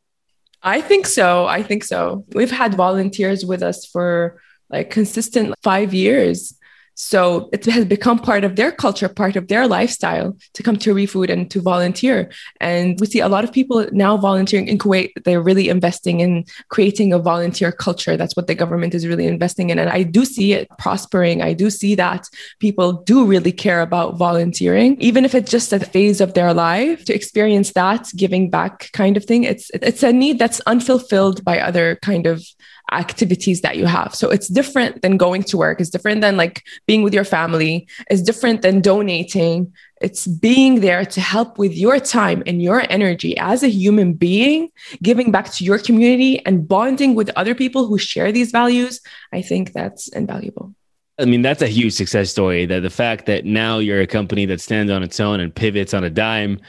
I 0.64 0.80
think 0.80 1.06
so. 1.06 1.46
I 1.46 1.62
think 1.62 1.84
so. 1.84 2.26
We've 2.34 2.50
had 2.50 2.74
volunteers 2.74 3.46
with 3.46 3.62
us 3.62 3.86
for 3.86 4.42
like 4.70 4.90
consistent 4.90 5.54
five 5.62 5.94
years. 5.94 6.58
So 6.96 7.50
it 7.52 7.66
has 7.66 7.86
become 7.86 8.20
part 8.20 8.44
of 8.44 8.56
their 8.56 8.72
culture, 8.72 9.10
part 9.10 9.36
of 9.36 9.48
their 9.48 9.68
lifestyle 9.68 10.38
to 10.54 10.64
come 10.64 10.78
to 10.78 10.94
ReFood 10.94 11.30
and 11.30 11.50
to 11.52 11.62
volunteer. 11.62 12.32
And 12.62 13.00
we 13.00 13.08
see 13.08 13.20
a 13.20 13.28
lot 13.28 13.44
of 13.44 13.52
people 13.52 13.88
now 13.92 14.18
volunteering 14.18 14.68
in 14.68 14.78
Kuwait. 14.78 15.12
They're 15.24 15.42
really 15.42 15.70
investing 15.70 16.20
in 16.20 16.46
creating 16.70 17.14
a 17.14 17.20
volunteer 17.20 17.72
culture. 17.72 18.16
That's 18.16 18.36
what 18.36 18.48
the 18.48 18.56
government 18.56 18.94
is 18.94 19.08
really 19.08 19.26
investing 19.26 19.70
in. 19.70 19.80
And 19.80 19.90
I 19.90 20.04
do 20.04 20.26
see 20.26 20.54
it 20.54 20.68
prospering. 20.78 21.42
I 21.42 21.54
do 21.54 21.70
see 21.70 21.96
that 21.96 22.28
people 22.60 22.94
do 22.94 23.26
really 23.26 23.52
care 23.52 23.82
about 23.82 24.18
volunteering, 24.18 25.00
even 25.02 25.26
if 25.26 25.34
it's 25.34 25.52
just 25.52 25.74
a 25.74 25.80
phase 25.80 26.22
of 26.22 26.34
their 26.34 26.54
life 26.54 27.06
to 27.06 27.14
experience 27.14 27.74
that 27.74 28.12
giving 28.16 28.50
back 28.50 28.92
kind 28.94 29.18
of 29.18 29.26
thing. 29.26 29.44
It's 29.44 29.72
it's 29.74 30.04
a 30.04 30.14
need 30.14 30.40
that's 30.40 30.62
unfulfilled 30.62 31.44
by 31.44 31.60
other 31.60 31.98
kind 32.02 32.28
of 32.28 32.46
activities 32.94 33.62
that 33.62 33.78
you 33.78 33.86
have. 33.86 34.16
So 34.16 34.30
it's 34.30 34.48
different 34.48 35.02
than 35.02 35.18
going 35.18 35.44
to 35.44 35.58
work. 35.58 35.82
It's 35.82 35.90
different 35.90 36.22
than 36.22 36.38
like 36.38 36.64
being 36.88 37.04
with 37.04 37.14
your 37.14 37.24
family. 37.24 37.88
It's 38.10 38.22
different 38.22 38.62
than 38.62 38.82
donating. 38.82 39.74
It's 40.02 40.28
being 40.28 40.82
there 40.82 41.06
to 41.06 41.22
help 41.22 41.58
with 41.58 41.74
your 41.74 42.00
time 42.00 42.44
and 42.46 42.62
your 42.62 42.86
energy 42.90 43.38
as 43.38 43.64
a 43.64 43.70
human 43.70 44.14
being, 44.14 44.70
giving 45.02 45.32
back 45.32 45.52
to 45.54 45.64
your 45.64 45.80
community 45.80 46.46
and 46.46 46.68
bonding 46.68 47.16
with 47.16 47.30
other 47.36 47.56
people 47.56 47.88
who 47.88 47.98
share 47.98 48.32
these 48.32 48.52
values. 48.52 49.02
I 49.32 49.42
think 49.42 49.74
that's 49.74 50.10
invaluable. 50.10 50.76
I 51.20 51.26
mean, 51.26 51.42
that's 51.42 51.62
a 51.62 51.68
huge 51.68 51.94
success 51.94 52.32
story. 52.32 52.66
That 52.66 52.82
the 52.82 52.90
fact 52.90 53.28
that 53.28 53.46
now 53.46 53.78
you're 53.78 54.02
a 54.02 54.08
company 54.08 54.46
that 54.48 54.62
stands 54.62 54.92
on 54.92 55.04
its 55.04 55.20
own 55.20 55.40
and 55.40 55.54
pivots 55.54 55.94
on 55.94 56.04
a 56.04 56.10
dime, 56.10 56.60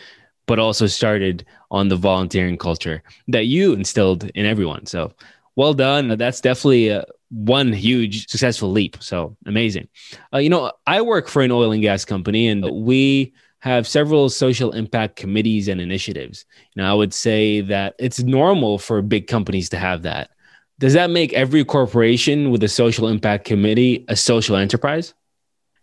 but 0.46 0.58
also 0.58 0.86
started 0.86 1.46
on 1.70 1.88
the 1.88 1.96
volunteering 1.96 2.58
culture 2.58 3.02
that 3.28 3.46
you 3.46 3.72
instilled 3.72 4.30
in 4.34 4.46
everyone. 4.46 4.86
So 4.86 5.12
well 5.56 5.74
done. 5.74 6.08
That's 6.16 6.40
definitely 6.40 6.92
uh, 6.92 7.02
one 7.30 7.72
huge 7.72 8.28
successful 8.28 8.70
leap. 8.70 8.96
So 9.00 9.36
amazing. 9.46 9.88
Uh, 10.32 10.38
you 10.38 10.50
know, 10.50 10.72
I 10.86 11.02
work 11.02 11.28
for 11.28 11.42
an 11.42 11.50
oil 11.50 11.72
and 11.72 11.82
gas 11.82 12.04
company, 12.04 12.48
and 12.48 12.64
we 12.70 13.32
have 13.60 13.88
several 13.88 14.28
social 14.28 14.72
impact 14.72 15.16
committees 15.16 15.68
and 15.68 15.80
initiatives. 15.80 16.44
Now, 16.76 16.92
I 16.92 16.94
would 16.94 17.14
say 17.14 17.62
that 17.62 17.94
it's 17.98 18.20
normal 18.20 18.78
for 18.78 19.00
big 19.00 19.26
companies 19.26 19.70
to 19.70 19.78
have 19.78 20.02
that. 20.02 20.30
Does 20.78 20.92
that 20.92 21.08
make 21.08 21.32
every 21.32 21.64
corporation 21.64 22.50
with 22.50 22.62
a 22.62 22.68
social 22.68 23.08
impact 23.08 23.46
committee 23.46 24.04
a 24.08 24.16
social 24.16 24.56
enterprise? 24.56 25.14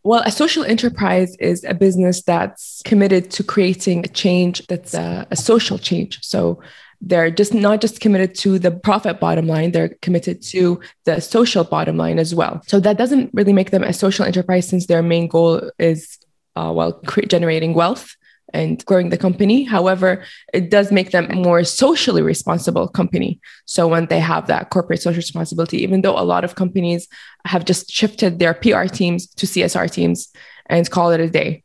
Well, 0.04 0.22
a 0.26 0.32
social 0.32 0.64
enterprise 0.64 1.36
is 1.40 1.64
a 1.64 1.74
business 1.74 2.24
that's 2.24 2.82
committed 2.86 3.32
to 3.32 3.44
creating 3.44 4.06
a 4.06 4.10
change 4.10 4.66
that's 4.68 4.94
a, 4.94 5.28
a 5.32 5.36
social 5.36 5.78
change. 5.78 6.20
So 6.24 6.60
they're 7.02 7.32
just 7.32 7.54
not 7.54 7.82
just 7.82 8.00
committed 8.00 8.36
to 8.36 8.60
the 8.60 8.72
profit 8.72 9.20
bottom 9.20 9.48
line, 9.48 9.72
they're 9.72 9.96
committed 10.02 10.42
to 10.42 10.80
the 11.06 11.20
social 11.20 11.64
bottom 11.64 11.98
line 11.98 12.20
as 12.20 12.36
well. 12.36 12.62
So 12.68 12.80
that 12.80 12.98
doesn't 12.98 13.32
really 13.34 13.54
make 13.54 13.72
them 13.72 13.84
a 13.84 13.94
social 13.94 14.26
enterprise 14.26 14.68
since 14.68 14.86
their 14.86 15.02
main 15.02 15.28
goal 15.28 15.72
is, 15.80 16.20
uh, 16.56 16.72
well, 16.74 16.94
cre- 16.94 17.22
generating 17.22 17.74
wealth 17.74 18.16
and 18.54 18.86
growing 18.86 19.10
the 19.10 19.18
company. 19.18 19.64
However, 19.64 20.24
it 20.54 20.70
does 20.70 20.92
make 20.92 21.12
them 21.12 21.28
a 21.30 21.36
more 21.36 21.64
socially 21.64 22.22
responsible 22.22 22.88
company. 22.88 23.40
So 23.66 23.88
when 23.88 24.08
they 24.08 24.20
have 24.20 24.48
that 24.48 24.70
corporate 24.70 25.02
social 25.02 25.18
responsibility, 25.18 25.82
even 25.84 26.02
though 26.02 26.18
a 26.18 26.24
lot 26.24 26.44
of 26.44 26.56
companies 26.56 27.08
have 27.46 27.66
just 27.66 27.90
shifted 27.90 28.40
their 28.40 28.54
PR 28.54 28.86
teams 28.86 29.28
to 29.36 29.46
CSR 29.46 29.90
teams 29.90 30.32
and 30.68 30.90
call 30.90 31.12
it 31.12 31.20
a 31.20 31.30
day. 31.30 31.64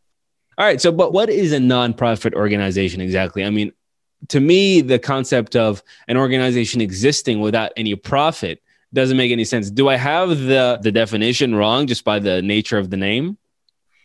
All 0.58 0.64
right. 0.64 0.80
So, 0.80 0.90
but 0.92 1.12
what 1.12 1.28
is 1.28 1.52
a 1.52 1.58
nonprofit 1.58 2.32
organization 2.32 3.00
exactly? 3.02 3.44
I 3.44 3.50
mean, 3.50 3.72
to 4.28 4.40
me, 4.40 4.80
the 4.80 4.98
concept 4.98 5.56
of 5.56 5.82
an 6.08 6.16
organization 6.16 6.80
existing 6.80 7.40
without 7.40 7.72
any 7.76 7.94
profit 7.94 8.62
doesn't 8.92 9.16
make 9.16 9.32
any 9.32 9.44
sense. 9.44 9.70
Do 9.70 9.88
I 9.88 9.96
have 9.96 10.30
the 10.38 10.78
the 10.82 10.92
definition 10.92 11.54
wrong 11.54 11.86
just 11.86 12.04
by 12.04 12.18
the 12.18 12.42
nature 12.42 12.78
of 12.78 12.90
the 12.90 12.96
name? 12.96 13.38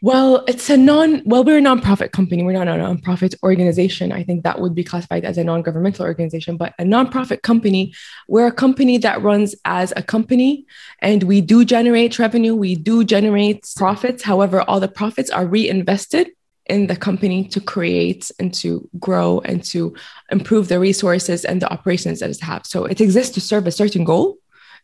Well, 0.04 0.44
it's 0.48 0.68
a 0.72 0.78
non 0.78 1.22
well, 1.26 1.44
we're 1.44 1.60
a 1.60 1.62
nonprofit 1.62 2.12
company. 2.12 2.42
We're 2.42 2.54
not 2.54 2.68
a 2.68 2.72
nonprofit 2.72 3.36
organization. 3.44 4.12
I 4.12 4.24
think 4.24 4.44
that 4.44 4.60
would 4.60 4.74
be 4.74 4.84
classified 4.84 5.24
as 5.26 5.38
a 5.38 5.44
non-governmental 5.44 6.06
organization, 6.06 6.58
but 6.58 6.74
a 6.80 6.84
nonprofit 6.84 7.44
company, 7.44 7.94
we're 8.28 8.48
a 8.48 8.52
company 8.52 8.98
that 8.98 9.22
runs 9.22 9.54
as 9.64 9.94
a 9.96 10.02
company 10.02 10.66
and 11.00 11.22
we 11.24 11.40
do 11.40 11.64
generate 11.64 12.18
revenue, 12.18 12.56
we 12.56 12.76
do 12.76 13.04
generate 13.04 13.72
profits. 13.76 14.24
However, 14.24 14.64
all 14.64 14.80
the 14.80 14.88
profits 14.88 15.30
are 15.30 15.46
reinvested 15.46 16.32
in 16.72 16.88
the 16.88 16.96
company 16.96 17.44
to 17.50 17.60
create 17.60 18.32
and 18.40 18.54
to 18.54 18.90
grow 18.98 19.42
and 19.42 19.62
to 19.66 19.94
improve 20.32 20.70
the 20.70 20.80
resources 20.80 21.44
and 21.44 21.62
the 21.62 21.72
operations 21.72 22.22
that 22.22 22.30
it 22.30 22.40
has. 22.40 22.70
So 22.70 22.86
it 22.86 23.02
exists 23.02 23.34
to 23.36 23.42
serve 23.42 23.68
a 23.68 23.72
certain 23.72 24.06
goal. 24.06 24.38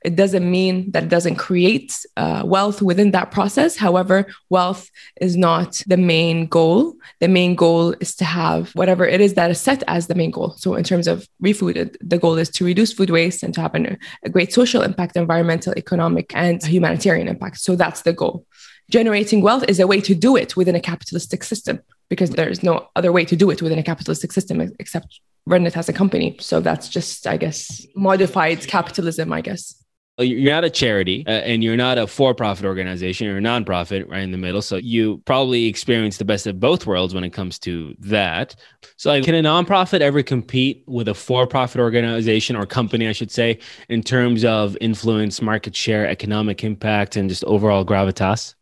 It 0.03 0.15
doesn't 0.15 0.51
mean 0.57 0.91
that 0.91 1.03
it 1.03 1.09
doesn't 1.09 1.37
create 1.37 1.97
uh, 2.17 2.43
wealth 2.45 2.81
within 2.81 3.11
that 3.11 3.31
process. 3.31 3.77
However, 3.77 4.27
wealth 4.49 4.91
is 5.21 5.35
not 5.35 5.81
the 5.87 5.97
main 5.97 6.47
goal. 6.47 6.93
The 7.19 7.27
main 7.27 7.55
goal 7.55 7.95
is 7.99 8.15
to 8.17 8.25
have 8.25 8.71
whatever 8.75 9.07
it 9.07 9.21
is 9.21 9.33
that 9.33 9.49
is 9.49 9.59
set 9.59 9.81
as 9.87 10.05
the 10.05 10.13
main 10.13 10.29
goal. 10.29 10.51
So, 10.57 10.75
in 10.75 10.83
terms 10.83 11.07
of 11.07 11.27
ReFood, 11.43 11.97
the 11.99 12.19
goal 12.19 12.37
is 12.37 12.49
to 12.51 12.65
reduce 12.65 12.93
food 12.93 13.09
waste 13.09 13.41
and 13.41 13.53
to 13.55 13.61
have 13.61 13.73
an, 13.73 13.97
a 14.23 14.29
great 14.29 14.53
social 14.53 14.83
impact, 14.83 15.17
environmental, 15.17 15.73
economic, 15.75 16.31
and 16.35 16.63
humanitarian 16.63 17.27
impact. 17.27 17.59
So, 17.59 17.75
that's 17.75 18.03
the 18.03 18.13
goal 18.13 18.45
generating 18.89 19.41
wealth 19.41 19.65
is 19.67 19.79
a 19.79 19.87
way 19.87 20.01
to 20.01 20.15
do 20.15 20.35
it 20.35 20.55
within 20.55 20.75
a 20.75 20.81
capitalistic 20.81 21.43
system 21.43 21.81
because 22.09 22.31
there's 22.31 22.63
no 22.63 22.87
other 22.95 23.11
way 23.11 23.25
to 23.25 23.35
do 23.35 23.49
it 23.49 23.61
within 23.61 23.79
a 23.79 23.83
capitalistic 23.83 24.31
system 24.31 24.61
except 24.79 25.19
run 25.45 25.65
it 25.65 25.77
as 25.77 25.89
a 25.89 25.93
company. 25.93 26.37
So 26.39 26.59
that's 26.59 26.89
just, 26.89 27.25
I 27.27 27.37
guess, 27.37 27.85
modified 27.95 28.65
capitalism, 28.67 29.33
I 29.33 29.41
guess. 29.41 29.83
You're 30.19 30.51
not 30.51 30.63
a 30.63 30.69
charity 30.71 31.23
uh, 31.27 31.29
and 31.29 31.63
you're 31.63 31.77
not 31.77 31.99
a 31.99 32.07
for 32.07 32.33
profit 32.33 32.65
organization. 32.65 33.27
You're 33.27 33.37
a 33.37 33.41
nonprofit 33.41 34.09
right 34.09 34.23
in 34.23 34.31
the 34.31 34.37
middle. 34.37 34.63
So 34.63 34.77
you 34.77 35.21
probably 35.25 35.65
experience 35.65 36.17
the 36.17 36.25
best 36.25 36.47
of 36.47 36.59
both 36.59 36.87
worlds 36.87 37.13
when 37.13 37.23
it 37.23 37.29
comes 37.29 37.59
to 37.59 37.95
that. 37.99 38.55
So, 38.95 39.11
like, 39.11 39.25
can 39.25 39.35
a 39.35 39.43
nonprofit 39.43 40.01
ever 40.01 40.23
compete 40.23 40.83
with 40.87 41.07
a 41.07 41.13
for 41.13 41.45
profit 41.45 41.79
organization 41.79 42.55
or 42.55 42.65
company, 42.65 43.07
I 43.07 43.11
should 43.11 43.29
say, 43.29 43.59
in 43.89 44.01
terms 44.01 44.43
of 44.43 44.75
influence, 44.81 45.39
market 45.39 45.75
share, 45.75 46.07
economic 46.07 46.63
impact, 46.63 47.15
and 47.15 47.29
just 47.29 47.43
overall 47.43 47.85
gravitas? 47.85 48.55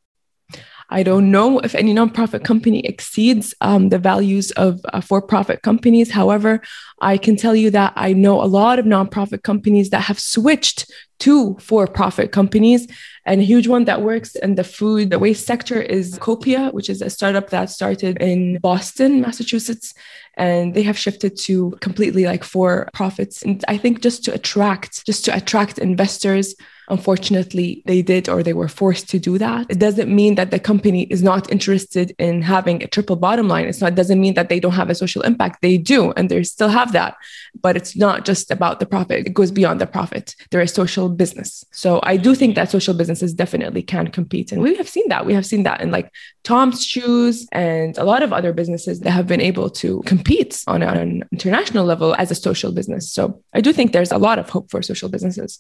I 0.89 1.03
don't 1.03 1.31
know 1.31 1.59
if 1.59 1.73
any 1.75 1.93
nonprofit 1.93 2.43
company 2.43 2.85
exceeds 2.85 3.53
um, 3.61 3.89
the 3.89 3.97
values 3.97 4.51
of 4.51 4.79
uh, 4.93 5.01
for 5.01 5.21
profit 5.21 5.61
companies. 5.61 6.11
However, 6.11 6.61
I 7.01 7.17
can 7.17 7.35
tell 7.35 7.55
you 7.55 7.71
that 7.71 7.93
I 7.95 8.13
know 8.13 8.41
a 8.41 8.45
lot 8.45 8.79
of 8.79 8.85
nonprofit 8.85 9.43
companies 9.43 9.89
that 9.89 10.01
have 10.01 10.19
switched 10.19 10.91
to 11.19 11.57
for 11.59 11.87
profit 11.87 12.31
companies. 12.31 12.87
And 13.25 13.41
a 13.41 13.43
huge 13.43 13.67
one 13.67 13.85
that 13.85 14.01
works 14.01 14.35
in 14.35 14.55
the 14.55 14.63
food, 14.63 15.09
the 15.09 15.19
waste 15.19 15.47
sector 15.47 15.81
is 15.81 16.19
Copia, 16.19 16.71
which 16.73 16.89
is 16.89 17.01
a 17.01 17.09
startup 17.09 17.49
that 17.49 17.69
started 17.69 18.21
in 18.21 18.59
Boston, 18.59 19.21
Massachusetts. 19.21 19.93
And 20.35 20.73
they 20.73 20.83
have 20.83 20.97
shifted 20.97 21.37
to 21.43 21.71
completely 21.81 22.25
like 22.25 22.43
for 22.43 22.89
profits. 22.93 23.41
And 23.41 23.63
I 23.67 23.77
think 23.77 24.01
just 24.01 24.23
to 24.25 24.33
attract, 24.33 25.05
just 25.05 25.25
to 25.25 25.35
attract 25.35 25.79
investors 25.79 26.53
Unfortunately, 26.89 27.81
they 27.85 28.01
did 28.01 28.29
or 28.29 28.43
they 28.43 28.53
were 28.53 28.67
forced 28.67 29.09
to 29.09 29.19
do 29.19 29.37
that. 29.37 29.65
It 29.69 29.79
doesn't 29.79 30.13
mean 30.13 30.35
that 30.35 30.51
the 30.51 30.59
company 30.59 31.03
is 31.03 31.23
not 31.23 31.51
interested 31.51 32.15
in 32.19 32.41
having 32.41 32.83
a 32.83 32.87
triple 32.87 33.15
bottom 33.15 33.47
line. 33.47 33.65
It's 33.65 33.81
not 33.81 33.93
it 33.93 33.95
doesn't 33.95 34.21
mean 34.21 34.33
that 34.35 34.49
they 34.49 34.59
don't 34.59 34.73
have 34.73 34.89
a 34.89 34.95
social 34.95 35.21
impact. 35.23 35.61
They 35.61 35.77
do, 35.77 36.11
and 36.11 36.29
they 36.29 36.43
still 36.43 36.69
have 36.69 36.91
that. 36.93 37.15
But 37.61 37.75
it's 37.75 37.95
not 37.95 38.25
just 38.25 38.51
about 38.51 38.79
the 38.79 38.85
profit. 38.85 39.25
It 39.27 39.33
goes 39.33 39.51
beyond 39.51 39.81
the 39.81 39.87
profit. 39.87 40.35
They're 40.51 40.61
a 40.61 40.67
social 40.67 41.09
business. 41.09 41.63
So 41.71 41.99
I 42.03 42.17
do 42.17 42.35
think 42.35 42.55
that 42.55 42.69
social 42.69 42.93
businesses 42.93 43.33
definitely 43.33 43.81
can 43.81 44.09
compete. 44.09 44.51
And 44.51 44.61
we 44.61 44.75
have 44.75 44.89
seen 44.89 45.07
that. 45.09 45.25
We 45.25 45.33
have 45.33 45.45
seen 45.45 45.63
that 45.63 45.81
in 45.81 45.91
like 45.91 46.11
Tom's 46.43 46.85
Shoes 46.85 47.47
and 47.51 47.97
a 47.97 48.03
lot 48.03 48.21
of 48.21 48.33
other 48.33 48.53
businesses 48.53 48.99
that 48.99 49.11
have 49.11 49.27
been 49.27 49.41
able 49.41 49.69
to 49.69 50.01
compete 50.05 50.63
on 50.67 50.83
an 50.83 51.23
international 51.31 51.85
level 51.85 52.15
as 52.15 52.31
a 52.31 52.35
social 52.35 52.71
business. 52.71 53.11
So 53.11 53.41
I 53.53 53.61
do 53.61 53.73
think 53.73 53.91
there's 53.91 54.11
a 54.11 54.17
lot 54.17 54.39
of 54.39 54.49
hope 54.49 54.69
for 54.69 54.81
social 54.81 55.09
businesses. 55.09 55.59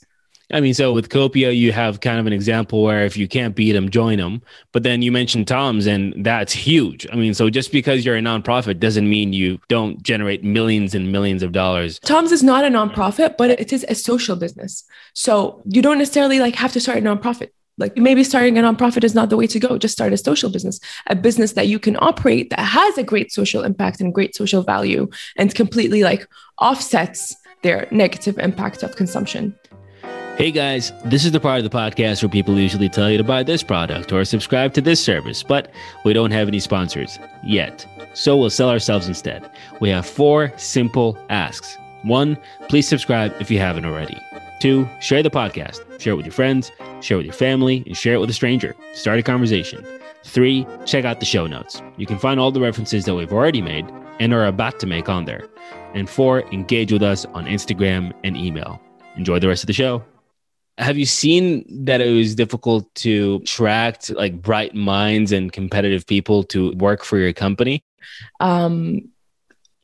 I 0.51 0.59
mean, 0.59 0.73
so 0.73 0.93
with 0.93 1.09
Copia, 1.09 1.55
you 1.55 1.71
have 1.71 2.01
kind 2.01 2.19
of 2.19 2.27
an 2.27 2.33
example 2.33 2.83
where 2.83 3.05
if 3.05 3.17
you 3.17 3.27
can't 3.27 3.55
beat 3.55 3.71
them, 3.71 3.89
join 3.89 4.19
them. 4.19 4.41
But 4.71 4.83
then 4.83 5.01
you 5.01 5.11
mentioned 5.11 5.47
Tom's, 5.47 5.87
and 5.87 6.13
that's 6.23 6.53
huge. 6.53 7.07
I 7.11 7.15
mean, 7.15 7.33
so 7.33 7.49
just 7.49 7.71
because 7.71 8.05
you're 8.05 8.15
a 8.15 8.21
nonprofit 8.21 8.79
doesn't 8.79 9.09
mean 9.09 9.33
you 9.33 9.59
don't 9.69 10.01
generate 10.03 10.43
millions 10.43 10.93
and 10.93 11.11
millions 11.11 11.41
of 11.41 11.51
dollars. 11.51 11.99
Tom's 11.99 12.31
is 12.31 12.43
not 12.43 12.63
a 12.63 12.67
nonprofit, 12.67 13.37
but 13.37 13.49
it 13.49 13.73
is 13.73 13.85
a 13.89 13.95
social 13.95 14.35
business. 14.35 14.83
So 15.13 15.63
you 15.65 15.81
don't 15.81 15.97
necessarily 15.97 16.39
like 16.39 16.55
have 16.55 16.73
to 16.73 16.79
start 16.79 16.99
a 16.99 17.01
nonprofit. 17.01 17.49
Like 17.77 17.97
maybe 17.97 18.23
starting 18.23 18.57
a 18.57 18.61
nonprofit 18.61 19.03
is 19.03 19.15
not 19.15 19.29
the 19.29 19.37
way 19.37 19.47
to 19.47 19.59
go. 19.59 19.77
Just 19.77 19.93
start 19.93 20.13
a 20.13 20.17
social 20.17 20.49
business, 20.49 20.79
a 21.07 21.15
business 21.15 21.53
that 21.53 21.67
you 21.67 21.77
can 21.77 21.97
operate 21.99 22.49
that 22.51 22.59
has 22.59 22.97
a 22.97 23.03
great 23.03 23.33
social 23.33 23.63
impact 23.63 23.99
and 23.99 24.13
great 24.13 24.33
social 24.35 24.63
value 24.63 25.09
and 25.35 25.53
completely 25.53 26.03
like 26.03 26.27
offsets 26.59 27.35
their 27.63 27.87
negative 27.91 28.37
impact 28.37 28.83
of 28.83 28.95
consumption. 28.95 29.57
Hey 30.37 30.51
guys, 30.51 30.91
this 31.05 31.23
is 31.23 31.31
the 31.31 31.39
part 31.39 31.59
of 31.59 31.63
the 31.63 31.69
podcast 31.69 32.21
where 32.21 32.27
people 32.27 32.59
usually 32.59 32.89
tell 32.89 33.09
you 33.09 33.17
to 33.17 33.23
buy 33.23 33.41
this 33.41 33.63
product 33.63 34.11
or 34.11 34.25
subscribe 34.25 34.73
to 34.73 34.81
this 34.81 35.01
service, 35.01 35.43
but 35.43 35.71
we 36.03 36.11
don't 36.11 36.31
have 36.31 36.49
any 36.49 36.59
sponsors 36.59 37.17
yet. 37.41 37.85
So 38.13 38.35
we'll 38.35 38.49
sell 38.49 38.69
ourselves 38.69 39.07
instead. 39.07 39.49
We 39.79 39.89
have 39.91 40.05
four 40.05 40.51
simple 40.57 41.17
asks. 41.29 41.77
One, 42.03 42.37
please 42.67 42.85
subscribe 42.85 43.33
if 43.39 43.49
you 43.49 43.59
haven't 43.59 43.85
already. 43.85 44.17
Two, 44.59 44.89
share 44.99 45.23
the 45.23 45.29
podcast. 45.29 46.01
Share 46.01 46.11
it 46.11 46.17
with 46.17 46.25
your 46.25 46.33
friends, 46.33 46.69
share 46.99 47.15
it 47.15 47.19
with 47.19 47.27
your 47.27 47.33
family, 47.33 47.81
and 47.85 47.95
share 47.95 48.15
it 48.15 48.19
with 48.19 48.29
a 48.29 48.33
stranger. 48.33 48.75
Start 48.93 49.19
a 49.19 49.23
conversation. 49.23 49.85
Three, 50.25 50.67
check 50.85 51.05
out 51.05 51.21
the 51.21 51.25
show 51.25 51.47
notes. 51.47 51.81
You 51.95 52.05
can 52.05 52.19
find 52.19 52.41
all 52.41 52.51
the 52.51 52.59
references 52.59 53.05
that 53.05 53.15
we've 53.15 53.31
already 53.31 53.61
made 53.61 53.89
and 54.19 54.33
are 54.33 54.47
about 54.47 54.81
to 54.81 54.85
make 54.85 55.07
on 55.07 55.23
there. 55.23 55.47
And 55.93 56.09
four, 56.09 56.41
engage 56.51 56.91
with 56.91 57.03
us 57.03 57.23
on 57.27 57.45
Instagram 57.45 58.11
and 58.25 58.35
email. 58.35 58.81
Enjoy 59.15 59.39
the 59.39 59.47
rest 59.47 59.63
of 59.63 59.67
the 59.67 59.73
show. 59.73 60.03
Have 60.77 60.97
you 60.97 61.05
seen 61.05 61.85
that 61.85 62.01
it 62.01 62.11
was 62.11 62.35
difficult 62.35 62.93
to 62.95 63.39
attract 63.43 64.09
like 64.09 64.41
bright 64.41 64.75
minds 64.75 65.31
and 65.31 65.51
competitive 65.51 66.05
people 66.05 66.43
to 66.45 66.73
work 66.73 67.03
for 67.03 67.17
your 67.17 67.31
company? 67.33 67.83
Um, 68.39 69.09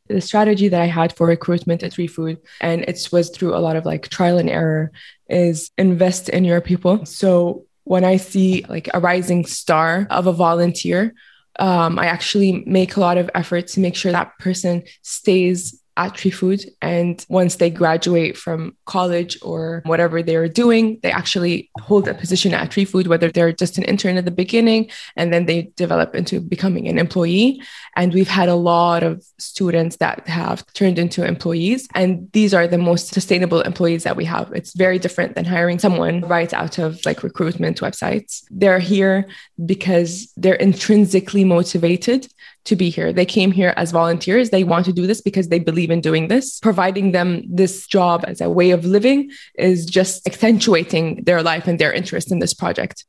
the 0.07 0.21
strategy 0.21 0.67
that 0.67 0.81
I 0.81 0.87
had 0.87 1.15
for 1.15 1.27
recruitment 1.27 1.83
at 1.83 1.93
ReFood, 1.93 2.37
and 2.59 2.81
it 2.81 3.07
was 3.11 3.29
through 3.29 3.55
a 3.55 3.59
lot 3.59 3.75
of 3.75 3.85
like 3.85 4.09
trial 4.09 4.37
and 4.37 4.49
error, 4.49 4.91
is 5.29 5.71
invest 5.77 6.29
in 6.29 6.43
your 6.43 6.61
people. 6.61 7.05
So 7.05 7.65
when 7.85 8.03
I 8.03 8.17
see 8.17 8.65
like 8.67 8.89
a 8.93 8.99
rising 8.99 9.45
star 9.45 10.07
of 10.09 10.27
a 10.27 10.33
volunteer, 10.33 11.13
um, 11.59 11.99
I 11.99 12.05
actually 12.05 12.63
make 12.65 12.95
a 12.95 12.99
lot 12.99 13.17
of 13.17 13.29
effort 13.35 13.67
to 13.67 13.79
make 13.79 13.95
sure 13.95 14.11
that 14.11 14.37
person 14.39 14.83
stays 15.01 15.80
at 15.97 16.13
ReFood. 16.13 16.65
And 16.81 17.23
once 17.29 17.55
they 17.55 17.69
graduate 17.69 18.37
from 18.37 18.75
college 18.85 19.37
or 19.41 19.81
whatever 19.85 20.23
they're 20.23 20.47
doing, 20.47 20.99
they 21.03 21.11
actually 21.11 21.69
hold 21.79 22.07
a 22.07 22.13
position 22.13 22.53
at 22.53 22.71
ReFood, 22.71 23.07
whether 23.07 23.29
they're 23.31 23.51
just 23.51 23.77
an 23.77 23.83
intern 23.83 24.17
at 24.17 24.25
the 24.25 24.31
beginning 24.31 24.89
and 25.15 25.33
then 25.33 25.45
they 25.45 25.71
develop 25.75 26.15
into 26.15 26.39
becoming 26.39 26.87
an 26.87 26.97
employee. 26.97 27.61
And 27.95 28.13
we've 28.13 28.27
had 28.27 28.49
a 28.49 28.55
lot 28.55 29.03
of 29.03 29.23
students 29.37 29.97
that 29.97 30.27
have 30.27 30.65
turned 30.73 30.97
into 30.97 31.25
employees. 31.25 31.87
And 31.93 32.29
these 32.31 32.53
are 32.53 32.67
the 32.67 32.77
most 32.77 33.13
sustainable 33.13 33.61
employees 33.61 34.03
that 34.03 34.15
we 34.15 34.25
have. 34.25 34.51
It's 34.53 34.73
very 34.73 34.99
different 34.99 35.35
than 35.35 35.45
hiring 35.45 35.79
someone 35.79 36.21
right 36.21 36.53
out 36.53 36.77
of 36.77 36.99
like 37.05 37.23
recruitment 37.23 37.81
websites. 37.81 38.43
They're 38.49 38.79
here 38.79 39.27
because 39.65 40.31
they're 40.37 40.55
intrinsically 40.55 41.43
motivated 41.43 42.27
to 42.65 42.75
be 42.75 42.89
here. 42.89 43.11
They 43.11 43.25
came 43.25 43.51
here 43.51 43.73
as 43.77 43.91
volunteers. 43.91 44.49
They 44.49 44.63
want 44.63 44.85
to 44.85 44.93
do 44.93 45.07
this 45.07 45.21
because 45.21 45.49
they 45.49 45.59
believe 45.59 45.89
in 45.89 46.01
doing 46.01 46.27
this. 46.27 46.59
Providing 46.59 47.11
them 47.11 47.43
this 47.47 47.87
job 47.87 48.23
as 48.27 48.41
a 48.41 48.49
way 48.49 48.71
of 48.71 48.85
living 48.85 49.31
is 49.57 49.85
just 49.85 50.27
accentuating 50.27 51.23
their 51.23 51.41
life 51.41 51.67
and 51.67 51.79
their 51.79 51.91
interest 51.91 52.31
in 52.31 52.39
this 52.39 52.53
project. 52.53 53.05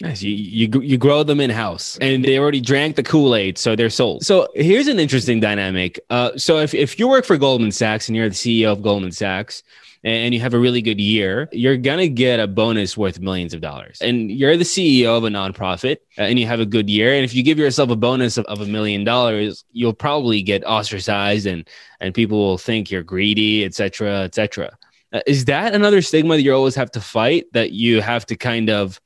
Nice. 0.00 0.22
You, 0.22 0.32
you, 0.32 0.80
you 0.80 0.96
grow 0.96 1.22
them 1.22 1.40
in 1.40 1.50
house 1.50 1.98
and 2.00 2.24
they 2.24 2.38
already 2.38 2.60
drank 2.60 2.96
the 2.96 3.02
Kool 3.02 3.34
Aid, 3.34 3.58
so 3.58 3.76
they're 3.76 3.90
sold. 3.90 4.24
So 4.24 4.48
here's 4.54 4.88
an 4.88 4.98
interesting 4.98 5.40
dynamic. 5.40 6.00
Uh, 6.08 6.30
so 6.36 6.58
if, 6.58 6.72
if 6.72 6.98
you 6.98 7.06
work 7.06 7.26
for 7.26 7.36
Goldman 7.36 7.70
Sachs 7.70 8.08
and 8.08 8.16
you're 8.16 8.30
the 8.30 8.34
CEO 8.34 8.72
of 8.72 8.82
Goldman 8.82 9.12
Sachs, 9.12 9.62
and 10.02 10.32
you 10.32 10.40
have 10.40 10.54
a 10.54 10.58
really 10.58 10.80
good 10.80 11.00
year, 11.00 11.48
you're 11.52 11.76
going 11.76 11.98
to 11.98 12.08
get 12.08 12.40
a 12.40 12.46
bonus 12.46 12.96
worth 12.96 13.20
millions 13.20 13.52
of 13.52 13.60
dollars. 13.60 13.98
And 14.00 14.30
you're 14.30 14.56
the 14.56 14.64
CEO 14.64 15.16
of 15.16 15.24
a 15.24 15.28
nonprofit 15.28 15.98
uh, 16.18 16.22
and 16.22 16.38
you 16.38 16.46
have 16.46 16.60
a 16.60 16.66
good 16.66 16.88
year. 16.88 17.14
And 17.14 17.24
if 17.24 17.34
you 17.34 17.42
give 17.42 17.58
yourself 17.58 17.90
a 17.90 17.96
bonus 17.96 18.38
of, 18.38 18.60
a 18.60 18.66
million 18.66 19.04
dollars, 19.04 19.64
you'll 19.72 19.92
probably 19.92 20.42
get 20.42 20.64
ostracized 20.64 21.46
and, 21.46 21.68
and 22.00 22.14
people 22.14 22.38
will 22.38 22.58
think 22.58 22.90
you're 22.90 23.02
greedy, 23.02 23.64
et 23.64 23.74
cetera, 23.74 24.20
et 24.20 24.34
cetera. 24.34 24.76
Uh, 25.12 25.20
is 25.26 25.46
that 25.46 25.74
another 25.74 26.00
stigma 26.00 26.36
that 26.36 26.42
you 26.42 26.54
always 26.54 26.74
have 26.74 26.90
to 26.92 27.00
fight 27.00 27.46
that 27.52 27.72
you 27.72 28.00
have 28.00 28.24
to 28.26 28.36
kind 28.36 28.70
of 28.70 29.00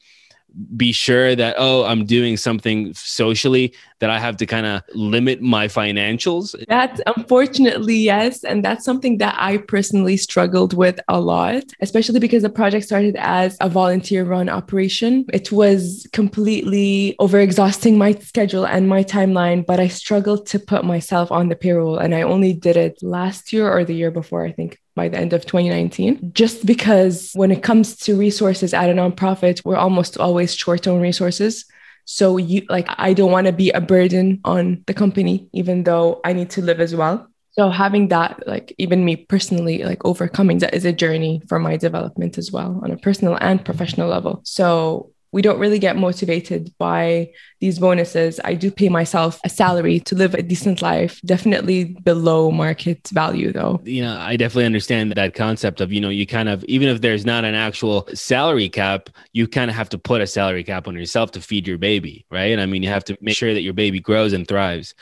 be 0.76 0.92
sure 0.92 1.34
that 1.34 1.54
oh 1.58 1.84
i'm 1.84 2.04
doing 2.04 2.36
something 2.36 2.94
socially 2.94 3.74
that 3.98 4.10
i 4.10 4.18
have 4.18 4.36
to 4.36 4.46
kind 4.46 4.66
of 4.66 4.82
limit 4.94 5.40
my 5.40 5.66
financials. 5.66 6.54
That 6.68 7.00
unfortunately 7.16 7.96
yes 7.96 8.44
and 8.44 8.64
that's 8.64 8.84
something 8.84 9.18
that 9.18 9.34
i 9.38 9.58
personally 9.58 10.16
struggled 10.16 10.74
with 10.74 11.00
a 11.08 11.20
lot 11.20 11.64
especially 11.80 12.20
because 12.20 12.42
the 12.42 12.50
project 12.50 12.86
started 12.86 13.16
as 13.16 13.56
a 13.60 13.68
volunteer 13.68 14.24
run 14.24 14.48
operation. 14.48 15.24
It 15.32 15.50
was 15.50 16.06
completely 16.12 17.16
overexhausting 17.20 17.96
my 17.96 18.12
schedule 18.12 18.66
and 18.66 18.88
my 18.88 19.02
timeline 19.02 19.66
but 19.66 19.80
i 19.80 19.88
struggled 19.88 20.46
to 20.46 20.58
put 20.58 20.84
myself 20.84 21.32
on 21.32 21.48
the 21.48 21.56
payroll 21.56 21.98
and 21.98 22.14
i 22.14 22.22
only 22.22 22.52
did 22.52 22.76
it 22.76 23.02
last 23.02 23.52
year 23.52 23.70
or 23.70 23.84
the 23.84 23.94
year 23.94 24.10
before 24.10 24.44
i 24.44 24.52
think 24.52 24.78
by 24.94 25.08
the 25.08 25.18
end 25.18 25.32
of 25.32 25.44
2019, 25.46 26.32
just 26.32 26.64
because 26.64 27.32
when 27.34 27.50
it 27.50 27.62
comes 27.62 27.96
to 27.96 28.16
resources 28.16 28.72
at 28.72 28.90
a 28.90 28.92
nonprofit, 28.92 29.64
we're 29.64 29.76
almost 29.76 30.18
always 30.18 30.54
short 30.54 30.86
on 30.86 31.00
resources. 31.00 31.64
So 32.04 32.36
you 32.36 32.62
like 32.68 32.86
I 32.90 33.14
don't 33.14 33.32
want 33.32 33.46
to 33.46 33.52
be 33.52 33.70
a 33.70 33.80
burden 33.80 34.40
on 34.44 34.84
the 34.86 34.94
company, 34.94 35.48
even 35.52 35.84
though 35.84 36.20
I 36.24 36.32
need 36.32 36.50
to 36.50 36.62
live 36.62 36.80
as 36.80 36.94
well. 36.94 37.28
So 37.52 37.70
having 37.70 38.08
that, 38.08 38.46
like 38.46 38.74
even 38.78 39.04
me 39.04 39.16
personally, 39.16 39.84
like 39.84 40.04
overcoming 40.04 40.58
that 40.58 40.74
is 40.74 40.84
a 40.84 40.92
journey 40.92 41.40
for 41.48 41.58
my 41.58 41.76
development 41.76 42.36
as 42.36 42.50
well 42.50 42.80
on 42.82 42.90
a 42.90 42.96
personal 42.96 43.38
and 43.40 43.64
professional 43.64 44.08
level. 44.08 44.40
So 44.44 45.13
we 45.34 45.42
don't 45.42 45.58
really 45.58 45.80
get 45.80 45.96
motivated 45.96 46.72
by 46.78 47.28
these 47.58 47.80
bonuses. 47.80 48.38
I 48.44 48.54
do 48.54 48.70
pay 48.70 48.88
myself 48.88 49.40
a 49.42 49.48
salary 49.48 49.98
to 50.00 50.14
live 50.14 50.32
a 50.34 50.42
decent 50.42 50.80
life, 50.80 51.20
definitely 51.24 51.96
below 52.04 52.52
market 52.52 53.08
value 53.08 53.52
though. 53.52 53.80
You 53.82 54.02
know, 54.02 54.16
I 54.16 54.36
definitely 54.36 54.66
understand 54.66 55.10
that 55.10 55.34
concept 55.34 55.80
of, 55.80 55.92
you 55.92 56.00
know, 56.00 56.08
you 56.08 56.24
kind 56.24 56.48
of, 56.48 56.62
even 56.66 56.86
if 56.86 57.00
there's 57.00 57.26
not 57.26 57.44
an 57.44 57.56
actual 57.56 58.06
salary 58.14 58.68
cap, 58.68 59.10
you 59.32 59.48
kind 59.48 59.68
of 59.68 59.76
have 59.76 59.88
to 59.88 59.98
put 59.98 60.20
a 60.20 60.26
salary 60.28 60.62
cap 60.62 60.86
on 60.86 60.94
yourself 60.94 61.32
to 61.32 61.40
feed 61.40 61.66
your 61.66 61.78
baby, 61.78 62.24
right? 62.30 62.56
I 62.56 62.66
mean, 62.66 62.84
you 62.84 62.90
have 62.90 63.04
to 63.06 63.18
make 63.20 63.36
sure 63.36 63.52
that 63.52 63.62
your 63.62 63.74
baby 63.74 63.98
grows 63.98 64.34
and 64.34 64.46
thrives. 64.46 64.94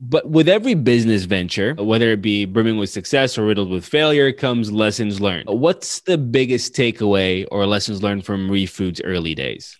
But 0.00 0.28
with 0.28 0.48
every 0.48 0.74
business 0.74 1.24
venture, 1.24 1.74
whether 1.74 2.12
it 2.12 2.22
be 2.22 2.44
brimming 2.44 2.78
with 2.78 2.90
success 2.90 3.36
or 3.36 3.44
riddled 3.44 3.70
with 3.70 3.84
failure, 3.84 4.32
comes 4.32 4.70
lessons 4.70 5.20
learned. 5.20 5.48
What's 5.48 6.00
the 6.00 6.16
biggest 6.16 6.74
takeaway 6.74 7.46
or 7.50 7.66
lessons 7.66 8.02
learned 8.02 8.24
from 8.24 8.48
ReFood's 8.48 9.00
early 9.02 9.34
days? 9.34 9.76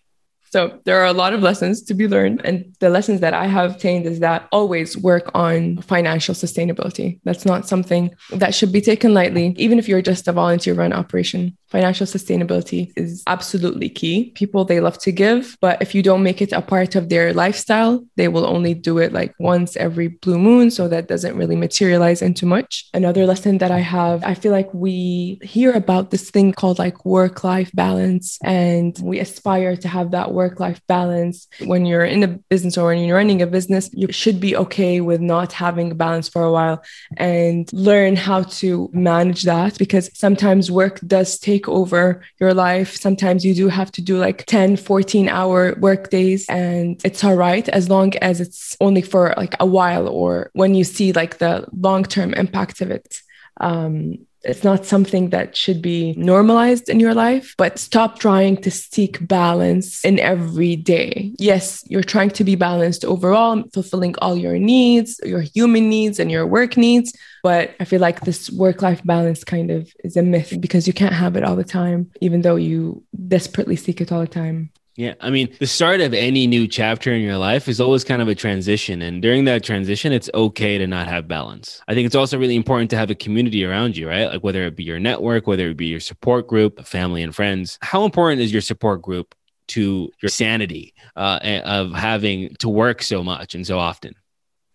So 0.51 0.81
there 0.85 0.99
are 1.01 1.07
a 1.07 1.13
lot 1.13 1.35
of 1.35 1.43
lessons 1.43 1.83
to 1.83 1.95
be 1.95 2.09
learned. 2.09 2.41
And 2.45 2.75
the 2.81 2.89
lessons 2.89 3.21
that 3.21 3.35
I 3.35 3.47
have 3.47 3.73
obtained 3.73 4.07
is 4.07 4.21
that 4.21 4.49
always 4.51 4.97
work 4.97 5.31
on 5.35 5.83
financial 5.83 6.35
sustainability. 6.35 7.21
That's 7.25 7.45
not 7.45 7.69
something 7.69 8.15
that 8.31 8.55
should 8.55 8.73
be 8.73 8.81
taken 8.81 9.13
lightly, 9.13 9.55
even 9.59 9.79
if 9.79 9.89
you're 9.89 10.03
just 10.03 10.27
a 10.27 10.33
volunteer 10.33 10.75
run 10.75 10.93
operation. 10.93 11.57
Financial 11.69 12.07
sustainability 12.07 12.93
is 12.97 13.23
absolutely 13.27 13.89
key. 13.89 14.31
People, 14.35 14.65
they 14.65 14.81
love 14.81 14.99
to 14.99 15.13
give, 15.13 15.57
but 15.61 15.81
if 15.83 15.95
you 15.95 16.03
don't 16.03 16.23
make 16.23 16.41
it 16.41 16.53
a 16.53 16.63
part 16.63 16.95
of 16.95 17.09
their 17.09 17.35
lifestyle, 17.35 18.05
they 18.17 18.29
will 18.29 18.47
only 18.47 18.75
do 18.75 18.99
it 18.99 19.13
like 19.13 19.35
once 19.39 19.77
every 19.77 20.09
blue 20.09 20.39
moon. 20.39 20.71
So 20.71 20.89
that 20.89 21.09
doesn't 21.09 21.37
really 21.37 21.57
materialize 21.57 22.23
into 22.23 22.47
much. 22.47 22.89
Another 22.95 23.27
lesson 23.27 23.59
that 23.59 23.71
I 23.71 23.81
have, 23.81 24.25
I 24.25 24.35
feel 24.35 24.53
like 24.53 24.73
we 24.73 25.39
hear 25.43 25.73
about 25.73 26.11
this 26.11 26.31
thing 26.31 26.53
called 26.53 26.79
like 26.79 27.05
work 27.05 27.45
life 27.45 27.71
balance, 27.75 28.39
and 28.43 28.99
we 29.03 29.19
aspire 29.19 29.77
to 29.77 29.89
have 29.89 30.13
that 30.13 30.33
work 30.33 30.61
life 30.61 30.81
balance. 30.87 31.49
When 31.65 31.87
you're 31.87 32.05
in 32.05 32.23
a 32.23 32.29
business 32.29 32.79
or 32.79 32.87
when 32.87 33.05
you're 33.05 33.17
running 33.17 33.43
a 33.43 33.47
business, 33.47 33.91
you 33.93 34.11
should 34.13 34.41
be 34.41 34.57
okay 34.57 35.01
with 35.01 35.21
not 35.21 35.53
having 35.53 35.91
a 35.93 35.95
balance 35.95 36.29
for 36.29 36.43
a 36.43 36.53
while 36.53 36.83
and 37.17 37.71
learn 37.73 38.17
how 38.17 38.43
to 38.61 38.89
manage 38.93 39.43
that 39.43 39.77
because 39.79 40.11
sometimes 40.15 40.71
work 40.71 41.01
does 41.01 41.39
take 41.39 41.58
take 41.59 41.69
over 41.69 42.23
your 42.39 42.55
life. 42.55 42.97
Sometimes 42.97 43.45
you 43.45 43.55
do 43.55 43.69
have 43.69 43.91
to 43.93 44.03
do 44.03 44.19
like 44.19 44.45
10, 44.47 44.77
14 44.77 45.29
hour 45.29 45.75
work 45.79 46.11
days 46.11 46.47
and 46.49 47.01
it's 47.05 47.25
all 47.25 47.35
right 47.35 47.69
as 47.69 47.89
long 47.89 48.15
as 48.17 48.41
it's 48.41 48.77
only 48.81 49.03
for 49.03 49.35
like 49.37 49.55
a 49.61 49.67
while 49.67 50.09
or 50.09 50.51
when 50.53 50.75
you 50.75 50.85
see 50.85 51.13
like 51.13 51.39
the 51.39 51.67
long 51.77 52.05
term 52.05 52.35
impact 52.35 52.81
of 52.81 52.91
it. 52.91 53.21
Um, 53.61 54.28
it's 54.49 54.65
not 54.65 54.87
something 54.87 55.31
that 55.31 55.57
should 55.57 55.83
be 55.83 56.15
normalized 56.17 56.89
in 56.89 57.01
your 57.01 57.15
life, 57.15 57.55
but 57.59 57.79
stop 57.79 58.19
trying 58.19 58.57
to 58.59 58.71
seek 58.71 59.27
balance 59.29 60.05
in 60.05 60.19
every 60.19 60.75
day. 60.77 61.33
Yes, 61.39 61.85
you're 61.87 62.03
trying 62.03 62.31
to 62.31 62.45
be 62.45 62.55
balanced 62.55 63.05
overall, 63.05 63.63
fulfilling 63.75 64.15
all 64.19 64.37
your 64.37 64.59
needs, 64.59 65.21
your 65.25 65.43
human 65.43 65.89
needs 65.89 66.19
and 66.19 66.31
your 66.31 66.47
work 66.47 66.77
needs. 66.77 67.13
But 67.43 67.75
I 67.79 67.85
feel 67.85 68.01
like 68.01 68.21
this 68.23 68.51
work 68.51 68.83
life 68.83 69.03
balance 69.05 69.45
kind 69.45 69.71
of 69.71 69.93
is 70.03 70.17
a 70.17 70.23
myth 70.23 70.57
because 70.61 70.87
you 70.87 70.93
can't 70.93 71.15
have 71.15 71.37
it 71.37 71.45
all 71.45 71.57
the 71.57 71.65
time, 71.65 72.11
even 72.21 72.43
though 72.43 72.57
you 72.57 73.05
desperately 73.29 73.77
seek 73.77 74.01
it 74.01 74.11
all 74.11 74.21
the 74.21 74.27
time. 74.27 74.71
Yeah. 74.99 75.15
I 75.21 75.31
mean, 75.31 75.55
the 75.61 75.67
start 75.69 76.01
of 76.01 76.13
any 76.13 76.49
new 76.49 76.67
chapter 76.67 77.13
in 77.13 77.23
your 77.23 77.37
life 77.37 77.69
is 77.69 77.81
always 77.81 78.03
kind 78.03 78.21
of 78.21 78.27
a 78.27 78.35
transition. 78.35 79.01
And 79.01 79.23
during 79.23 79.45
that 79.45 79.63
transition, 79.63 80.13
it's 80.13 80.29
okay 80.35 80.77
to 80.77 80.89
not 80.89 81.07
have 81.07 81.29
balance. 81.29 81.81
I 81.87 81.95
think 81.95 82.07
it's 82.07 82.17
also 82.17 82.37
really 82.37 82.57
important 82.57 82.91
to 82.91 82.97
have 82.97 83.09
a 83.09 83.15
community 83.15 83.65
around 83.65 83.97
you, 83.97 84.09
right? 84.09 84.27
Like 84.27 84.43
whether 84.43 84.65
it 84.65 84.75
be 84.75 84.83
your 84.83 84.99
network, 84.99 85.47
whether 85.47 85.69
it 85.69 85.77
be 85.77 85.87
your 85.87 86.01
support 86.01 86.49
group, 86.49 86.85
family, 86.85 87.23
and 87.23 87.33
friends. 87.33 87.79
How 87.81 88.05
important 88.05 88.41
is 88.41 88.53
your 88.53 88.61
support 88.61 89.01
group 89.01 89.37
to 89.69 90.11
your 90.21 90.31
sanity 90.31 90.95
uh, 91.15 91.61
of 91.65 91.93
having 91.93 92.57
to 92.57 92.69
work 92.69 93.01
so 93.01 93.23
much 93.23 93.55
and 93.55 93.65
so 93.65 93.79
often? 93.79 94.17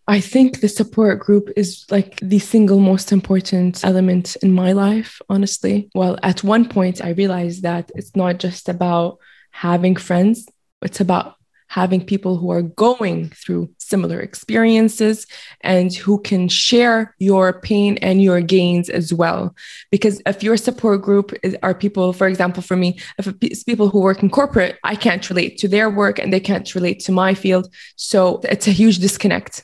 I 0.07 0.21
think 0.21 0.61
the 0.61 0.69
support 0.69 1.19
group 1.19 1.49
is 1.57 1.83
like 1.91 2.17
the 2.21 2.39
single 2.39 2.79
most 2.79 3.11
important 3.11 3.83
element 3.83 4.37
in 4.37 4.53
my 4.53 4.71
life, 4.71 5.21
honestly. 5.27 5.89
Well, 5.93 6.17
at 6.23 6.45
one 6.45 6.69
point, 6.69 7.03
I 7.03 7.09
realized 7.09 7.63
that 7.63 7.91
it's 7.93 8.15
not 8.15 8.37
just 8.37 8.69
about 8.69 9.19
having 9.53 9.95
friends. 9.95 10.49
It's 10.81 10.99
about 10.99 11.35
having 11.67 12.05
people 12.05 12.37
who 12.37 12.51
are 12.51 12.61
going 12.61 13.29
through 13.29 13.67
similar 13.79 14.19
experiences 14.19 15.25
and 15.61 15.93
who 15.93 16.21
can 16.21 16.47
share 16.47 17.15
your 17.17 17.61
pain 17.61 17.97
and 17.97 18.21
your 18.21 18.41
gains 18.41 18.89
as 18.89 19.11
well. 19.13 19.55
Because 19.89 20.21
if 20.27 20.43
your 20.43 20.57
support 20.57 21.01
group 21.01 21.33
is, 21.41 21.55
are 21.63 21.73
people, 21.73 22.13
for 22.13 22.27
example, 22.27 22.61
for 22.61 22.75
me, 22.75 22.99
if 23.17 23.33
it's 23.41 23.63
people 23.63 23.89
who 23.89 24.01
work 24.01 24.21
in 24.21 24.29
corporate, 24.29 24.77
I 24.83 24.95
can't 24.95 25.27
relate 25.29 25.57
to 25.59 25.67
their 25.67 25.89
work 25.89 26.19
and 26.19 26.31
they 26.31 26.39
can't 26.39 26.75
relate 26.75 26.99
to 27.05 27.11
my 27.11 27.33
field. 27.33 27.73
So 27.95 28.41
it's 28.43 28.67
a 28.67 28.71
huge 28.71 28.99
disconnect. 28.99 29.63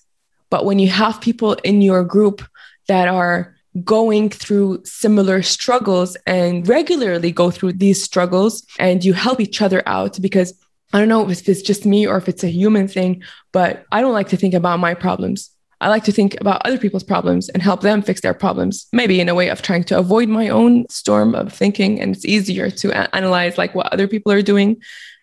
But 0.49 0.65
when 0.65 0.79
you 0.79 0.87
have 0.89 1.21
people 1.21 1.53
in 1.63 1.81
your 1.81 2.03
group 2.03 2.41
that 2.87 3.07
are 3.07 3.55
going 3.83 4.29
through 4.29 4.81
similar 4.83 5.41
struggles 5.41 6.17
and 6.25 6.67
regularly 6.67 7.31
go 7.31 7.51
through 7.51 7.73
these 7.73 8.03
struggles 8.03 8.65
and 8.79 9.05
you 9.05 9.13
help 9.13 9.39
each 9.39 9.61
other 9.61 9.83
out 9.85 10.19
because 10.21 10.53
I 10.91 10.99
don't 10.99 11.09
know 11.09 11.29
if 11.29 11.47
it's 11.47 11.61
just 11.61 11.85
me 11.85 12.07
or 12.07 12.17
if 12.17 12.27
it's 12.27 12.43
a 12.43 12.49
human 12.49 12.87
thing, 12.87 13.21
but 13.51 13.85
I 13.91 14.01
don't 14.01 14.13
like 14.13 14.29
to 14.29 14.37
think 14.37 14.55
about 14.55 14.79
my 14.79 14.95
problems. 14.95 15.51
I 15.81 15.87
like 15.87 16.03
to 16.05 16.11
think 16.11 16.35
about 16.41 16.65
other 16.65 16.77
people's 16.77 17.03
problems 17.03 17.47
and 17.49 17.61
help 17.61 17.81
them 17.81 18.01
fix 18.01 18.21
their 18.21 18.33
problems, 18.33 18.87
maybe 18.91 19.21
in 19.21 19.29
a 19.29 19.35
way 19.35 19.49
of 19.49 19.61
trying 19.61 19.83
to 19.85 19.97
avoid 19.97 20.27
my 20.27 20.49
own 20.49 20.89
storm 20.89 21.35
of 21.35 21.53
thinking. 21.53 22.01
And 22.01 22.15
it's 22.15 22.25
easier 22.25 22.69
to 22.71 22.89
a- 22.89 23.15
analyze 23.15 23.57
like 23.57 23.75
what 23.75 23.93
other 23.93 24.07
people 24.07 24.31
are 24.31 24.41
doing. 24.41 24.81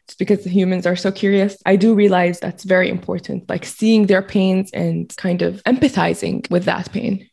just 0.08 0.20
because 0.20 0.44
the 0.44 0.50
humans 0.50 0.86
are 0.86 0.94
so 0.94 1.10
curious. 1.10 1.56
I 1.66 1.74
do 1.74 1.92
realize 1.92 2.38
that's 2.38 2.62
very 2.62 2.88
important, 2.88 3.48
like 3.48 3.64
seeing 3.64 4.06
their 4.06 4.22
pains 4.22 4.70
and 4.70 5.12
kind 5.16 5.42
of 5.42 5.60
empathizing 5.64 6.48
with 6.48 6.64
that 6.66 6.92
pain 6.92 7.28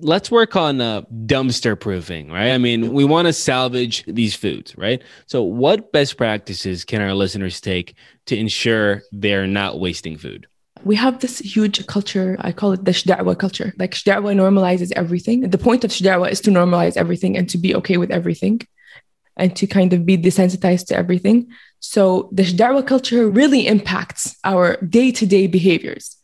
let's 0.00 0.30
work 0.30 0.56
on 0.56 0.80
uh, 0.80 1.02
dumpster 1.26 1.78
proofing, 1.78 2.30
right? 2.30 2.50
I 2.50 2.58
mean, 2.58 2.92
we 2.92 3.04
want 3.04 3.26
to 3.26 3.32
salvage 3.32 4.04
these 4.06 4.34
foods, 4.34 4.76
right? 4.76 5.02
So, 5.26 5.42
what 5.42 5.92
best 5.92 6.16
practices 6.16 6.84
can 6.84 7.00
our 7.00 7.14
listeners 7.14 7.60
take 7.60 7.94
to 8.26 8.36
ensure 8.36 9.02
they're 9.12 9.46
not 9.46 9.80
wasting 9.80 10.16
food? 10.16 10.46
We 10.84 10.94
have 10.96 11.20
this 11.20 11.38
huge 11.38 11.86
culture, 11.86 12.36
I 12.40 12.52
call 12.52 12.72
it 12.72 12.84
the 12.84 12.92
shdawa 12.92 13.38
culture. 13.38 13.74
Like 13.78 13.92
shdawa 13.92 14.34
normalizes 14.34 14.92
everything. 14.94 15.50
The 15.50 15.58
point 15.58 15.84
of 15.84 15.90
shdawa 15.90 16.30
is 16.30 16.40
to 16.42 16.50
normalize 16.50 16.96
everything 16.96 17.36
and 17.36 17.48
to 17.50 17.58
be 17.58 17.74
okay 17.76 17.96
with 17.96 18.10
everything 18.10 18.60
and 19.36 19.54
to 19.56 19.66
kind 19.66 19.92
of 19.92 20.06
be 20.06 20.16
desensitized 20.16 20.86
to 20.86 20.96
everything. 20.96 21.48
So 21.80 22.28
the 22.32 22.42
shdawa 22.42 22.86
culture 22.86 23.28
really 23.28 23.66
impacts 23.66 24.36
our 24.44 24.76
day-to-day 24.76 25.48
behaviors. 25.48 26.16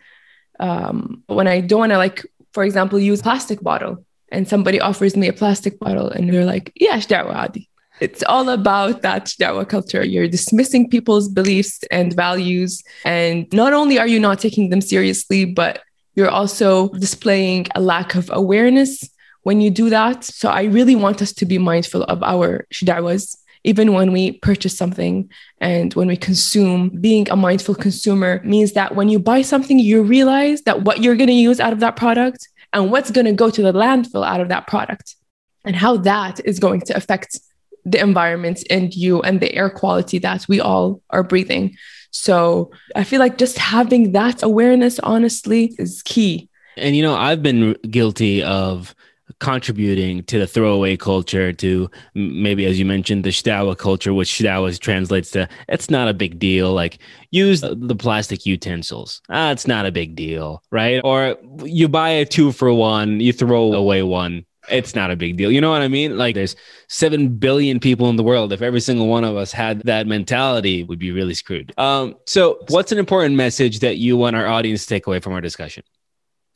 Um, 0.61 1.25
when 1.27 1.49
I 1.49 1.61
don't 1.61 1.81
want 1.81 1.93
to 1.93 1.99
like 1.99 2.25
for 2.55 2.65
example, 2.65 2.99
use 2.99 3.21
plastic 3.21 3.61
bottle 3.61 4.05
and 4.31 4.49
somebody 4.49 4.81
offers 4.81 5.17
me 5.17 5.29
a 5.29 5.33
plastic 5.33 5.79
bottle 5.79 6.09
and 6.09 6.33
they're 6.33 6.47
like, 6.47 6.73
yeah, 6.77 7.01
adi. 7.11 7.69
It's 8.01 8.25
all 8.25 8.49
about 8.49 9.03
that 9.03 9.27
da'wah 9.41 9.69
culture. 9.69 10.05
You're 10.05 10.27
dismissing 10.27 10.91
people's 10.91 11.29
beliefs 11.29 11.85
and 11.91 12.13
values. 12.13 12.83
And 13.05 13.47
not 13.53 13.73
only 13.73 13.99
are 13.99 14.09
you 14.09 14.19
not 14.19 14.41
taking 14.41 14.71
them 14.71 14.81
seriously, 14.81 15.45
but 15.45 15.81
you're 16.17 16.31
also 16.31 16.89
displaying 16.89 17.67
a 17.75 17.81
lack 17.81 18.17
of 18.17 18.31
awareness 18.33 19.09
when 19.43 19.61
you 19.61 19.71
do 19.71 19.91
that. 19.91 20.25
So 20.25 20.49
I 20.49 20.65
really 20.65 20.97
want 20.97 21.23
us 21.23 21.33
to 21.35 21.47
be 21.47 21.59
mindful 21.59 22.03
of 22.05 22.23
our 22.23 22.67
da'was, 22.73 23.37
even 23.65 23.95
when 23.95 24.13
we 24.13 24.33
purchase 24.33 24.77
something 24.77 25.29
and 25.59 25.93
when 25.95 26.07
we 26.07 26.17
consume. 26.17 26.91
Being 26.91 27.29
a 27.31 27.37
mindful 27.37 27.75
consumer 27.75 28.41
means 28.45 28.73
that 28.73 28.95
when 28.95 29.09
you 29.09 29.19
buy 29.19 29.43
something, 29.43 29.79
you 29.79 30.03
realize 30.03 30.63
that 30.63 30.83
what 30.83 31.03
you're 31.03 31.17
going 31.17 31.29
to 31.29 31.33
use 31.33 31.61
out 31.61 31.73
of 31.73 31.81
that 31.81 31.97
product 31.97 32.49
and 32.73 32.91
what's 32.91 33.11
going 33.11 33.27
to 33.27 33.33
go 33.33 33.51
to 33.51 33.63
the 33.63 33.73
landfill 33.73 34.27
out 34.27 34.41
of 34.41 34.49
that 34.51 34.67
product 34.67 35.17
and 35.65 35.75
how 35.75 35.97
that 35.97 36.41
is 36.45 36.59
going 36.59 36.83
to 36.83 36.97
affect 36.97 37.41
the 37.87 38.01
environment 38.01 38.63
and 38.71 38.95
you 38.95 39.21
and 39.23 39.41
the 39.41 39.55
air 39.55 39.71
quality 39.71 40.19
that 40.19 40.47
we 40.49 40.61
all 40.61 41.03
are 41.11 41.23
breathing. 41.23 41.77
So 42.11 42.71
I 42.95 43.05
feel 43.05 43.19
like 43.19 43.39
just 43.39 43.59
having 43.59 44.13
that 44.13 44.43
awareness, 44.43 44.99
honestly, 45.01 45.75
is 45.79 46.03
key. 46.03 46.49
And, 46.77 46.97
you 46.97 47.03
know, 47.03 47.15
I've 47.15 47.43
been 47.43 47.75
guilty 47.91 48.43
of 48.43 48.95
contributing 49.39 50.23
to 50.25 50.39
the 50.39 50.47
throwaway 50.47 50.97
culture, 50.97 51.53
to 51.53 51.91
maybe, 52.15 52.67
as 52.67 52.79
you 52.79 52.85
mentioned, 52.85 53.25
the 53.25 53.31
shdawa 53.31 53.77
culture, 53.77 54.13
which 54.15 54.29
shdawa 54.29 54.79
translates 54.79 55.31
to 55.33 55.49
it's 55.69 55.91
not 55.91 56.09
a 56.09 56.15
big 56.15 56.39
deal. 56.39 56.73
Like 56.73 56.99
use 57.31 57.61
the 57.61 57.97
plastic 57.97 58.47
utensils. 58.47 59.23
Ah, 59.29 59.51
it's 59.51 59.67
not 59.67 59.87
a 59.87 59.93
big 59.93 60.15
deal, 60.15 60.63
right? 60.71 61.01
Or 61.05 61.37
you 61.65 61.89
buy 61.89 62.11
a 62.11 62.25
two 62.25 62.53
for 62.53 62.73
one, 62.73 63.21
you 63.21 63.33
throw 63.33 63.73
away 63.73 64.03
one. 64.03 64.45
It's 64.71 64.95
not 64.95 65.11
a 65.11 65.17
big 65.17 65.37
deal. 65.37 65.53
You 65.53 65.61
know 65.61 65.71
what 65.71 65.83
I 65.83 65.89
mean? 65.89 66.17
Like 66.17 66.35
there's 66.35 66.57
7 66.89 67.37
billion 67.37 67.81
people 67.81 68.09
in 68.09 68.17
the 68.17 68.23
world. 68.23 68.51
If 68.51 68.63
every 68.63 68.81
single 68.81 69.09
one 69.09 69.23
of 69.23 69.37
us 69.37 69.53
had 69.53 69.81
that 69.81 70.07
mentality, 70.07 70.85
we'd 70.85 70.99
be 70.99 71.13
really 71.13 71.35
screwed. 71.35 71.75
Um, 71.79 72.15
so 72.27 72.61
what's 72.69 72.91
an 72.91 72.97
important 72.97 73.37
message 73.37 73.81
that 73.81 73.99
you 73.99 74.17
want 74.17 74.37
our 74.37 74.47
audience 74.47 74.85
to 74.85 74.89
take 74.89 75.07
away 75.07 75.21
from 75.21 75.35
our 75.35 75.43
discussion? 75.43 75.83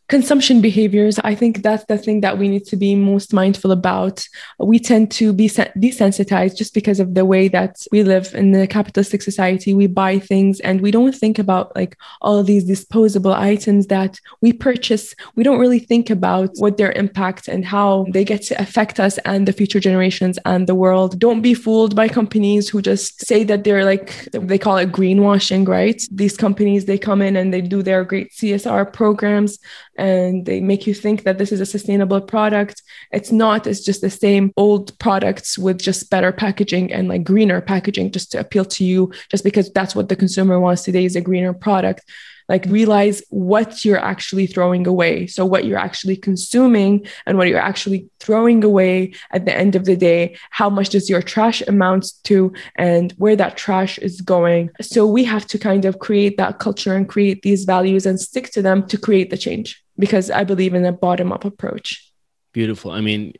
Consumption 0.09 0.61
behaviors 0.61 1.18
i 1.25 1.35
think 1.35 1.62
that's 1.62 1.85
the 1.85 1.99
thing 1.99 2.21
that 2.21 2.38
we 2.38 2.49
need 2.49 2.64
to 2.64 2.77
be 2.77 2.94
most 2.94 3.33
mindful 3.33 3.73
about. 3.73 4.27
We 4.59 4.79
tend 4.79 5.11
to 5.12 5.33
be 5.33 5.49
desensitized 5.49 6.57
just 6.57 6.75
because 6.75 7.01
of 7.01 7.14
the 7.14 7.25
way 7.25 7.49
that 7.49 7.75
we 7.92 8.03
live 8.03 8.35
in 8.35 8.53
the 8.53 8.66
capitalistic 8.66 9.23
society. 9.23 9.75
We 9.75 9.87
buy 9.87 10.18
things 10.18 10.61
and 10.61 10.81
we 10.81 10.90
don't 10.90 11.14
think 11.14 11.38
about 11.38 11.75
like 11.75 11.97
all 12.21 12.42
these 12.42 12.64
disposable 12.64 13.33
items 13.33 13.87
that 13.88 14.21
we 14.40 14.53
purchase. 14.53 15.14
We 15.37 15.42
don't 15.42 15.59
really 15.59 15.79
think 15.79 16.11
about 16.11 16.51
what 16.59 16.77
their 16.77 16.92
impact 16.92 17.49
and 17.49 17.64
how 17.64 18.07
they 18.11 18.25
get 18.25 18.42
to 18.49 18.61
affect 18.61 19.01
us 19.01 19.18
and 19.18 19.47
the 19.47 19.53
future 19.53 19.81
generations 19.81 20.38
and 20.44 20.66
the 20.66 20.75
world. 20.75 21.18
Don't 21.18 21.42
be 21.42 21.55
fooled 21.55 21.94
by 21.94 22.09
companies 22.09 22.68
who 22.68 22.83
just 22.83 23.27
say 23.27 23.44
that 23.44 23.64
they're 23.64 23.85
like 23.85 24.29
they 24.33 24.59
call 24.59 24.77
it 24.77 24.92
greenwashing 24.92 25.66
right? 25.66 26.01
These 26.11 26.37
companies 26.37 26.85
they 26.85 26.99
come 26.99 27.23
in 27.23 27.37
and 27.37 27.53
they 27.53 27.61
do 27.61 27.83
their 27.83 28.05
great 28.05 28.31
csr 28.33 28.92
programs 28.92 29.59
and 29.99 30.47
they 30.47 30.61
make 30.61 30.87
you 30.87 30.95
think 30.95 31.25
that 31.25 31.39
this 31.39 31.53
is 31.53 31.61
a 31.61 31.67
sustainable 31.67 32.21
product. 32.21 32.83
It's 33.11 33.33
not, 33.33 33.67
it's 33.67 33.85
just 33.85 34.01
the 34.01 34.11
same 34.11 34.53
old 34.57 34.99
products 34.99 35.59
with 35.59 35.79
just 35.79 36.09
better 36.09 36.33
packaging 36.33 36.93
and 36.93 37.09
like 37.09 37.25
greener 37.25 37.61
packaging 37.61 38.13
just 38.13 38.33
to 38.33 38.41
appeal 38.41 38.65
to 38.65 38.85
you, 38.85 39.13
just 39.29 39.45
because 39.45 39.71
that's 39.73 39.95
what 39.95 40.09
the 40.09 40.17
consumer 40.17 40.59
wants 40.61 40.85
today 40.85 41.05
is 41.05 41.17
a 41.17 41.21
greener 41.21 41.53
product 41.53 42.05
like 42.49 42.65
realize 42.67 43.23
what 43.29 43.85
you're 43.85 43.99
actually 43.99 44.47
throwing 44.47 44.87
away. 44.87 45.27
So, 45.27 45.45
what 45.45 45.67
you're 45.67 45.79
actually 45.79 46.17
consuming 46.17 47.07
and 47.27 47.37
what 47.37 47.49
you're 47.49 47.61
actually 47.61 48.09
throwing 48.21 48.65
away 48.65 49.13
at 49.33 49.45
the 49.45 49.55
end 49.55 49.77
of 49.77 49.85
the 49.85 49.97
day, 49.97 50.37
how 50.51 50.71
much 50.71 50.89
does 50.91 51.11
your 51.11 51.23
trash 51.23 51.61
amount 51.63 52.13
to, 52.25 52.53
and 52.77 53.13
where 53.19 53.37
that 53.37 53.57
trash 53.57 53.99
is 53.99 54.21
going. 54.21 54.71
So, 54.81 55.07
we 55.07 55.25
have 55.25 55.47
to 55.49 55.59
kind 55.59 55.85
of 55.85 55.99
create 55.99 56.39
that 56.39 56.59
culture 56.59 56.95
and 56.95 57.09
create 57.09 57.43
these 57.43 57.65
values 57.65 58.07
and 58.07 58.19
stick 58.19 58.51
to 58.53 58.63
them 58.63 58.87
to 58.89 58.97
create 58.97 59.31
the 59.31 59.37
change 59.37 59.85
because 59.99 60.31
I 60.31 60.45
believe 60.45 60.75
in 60.75 60.85
a 60.85 60.93
bottom 60.93 61.33
up 61.33 61.45
approach. 61.45 62.13
Beautiful. 62.53 62.91
I 62.91 63.01
mean, 63.01 63.35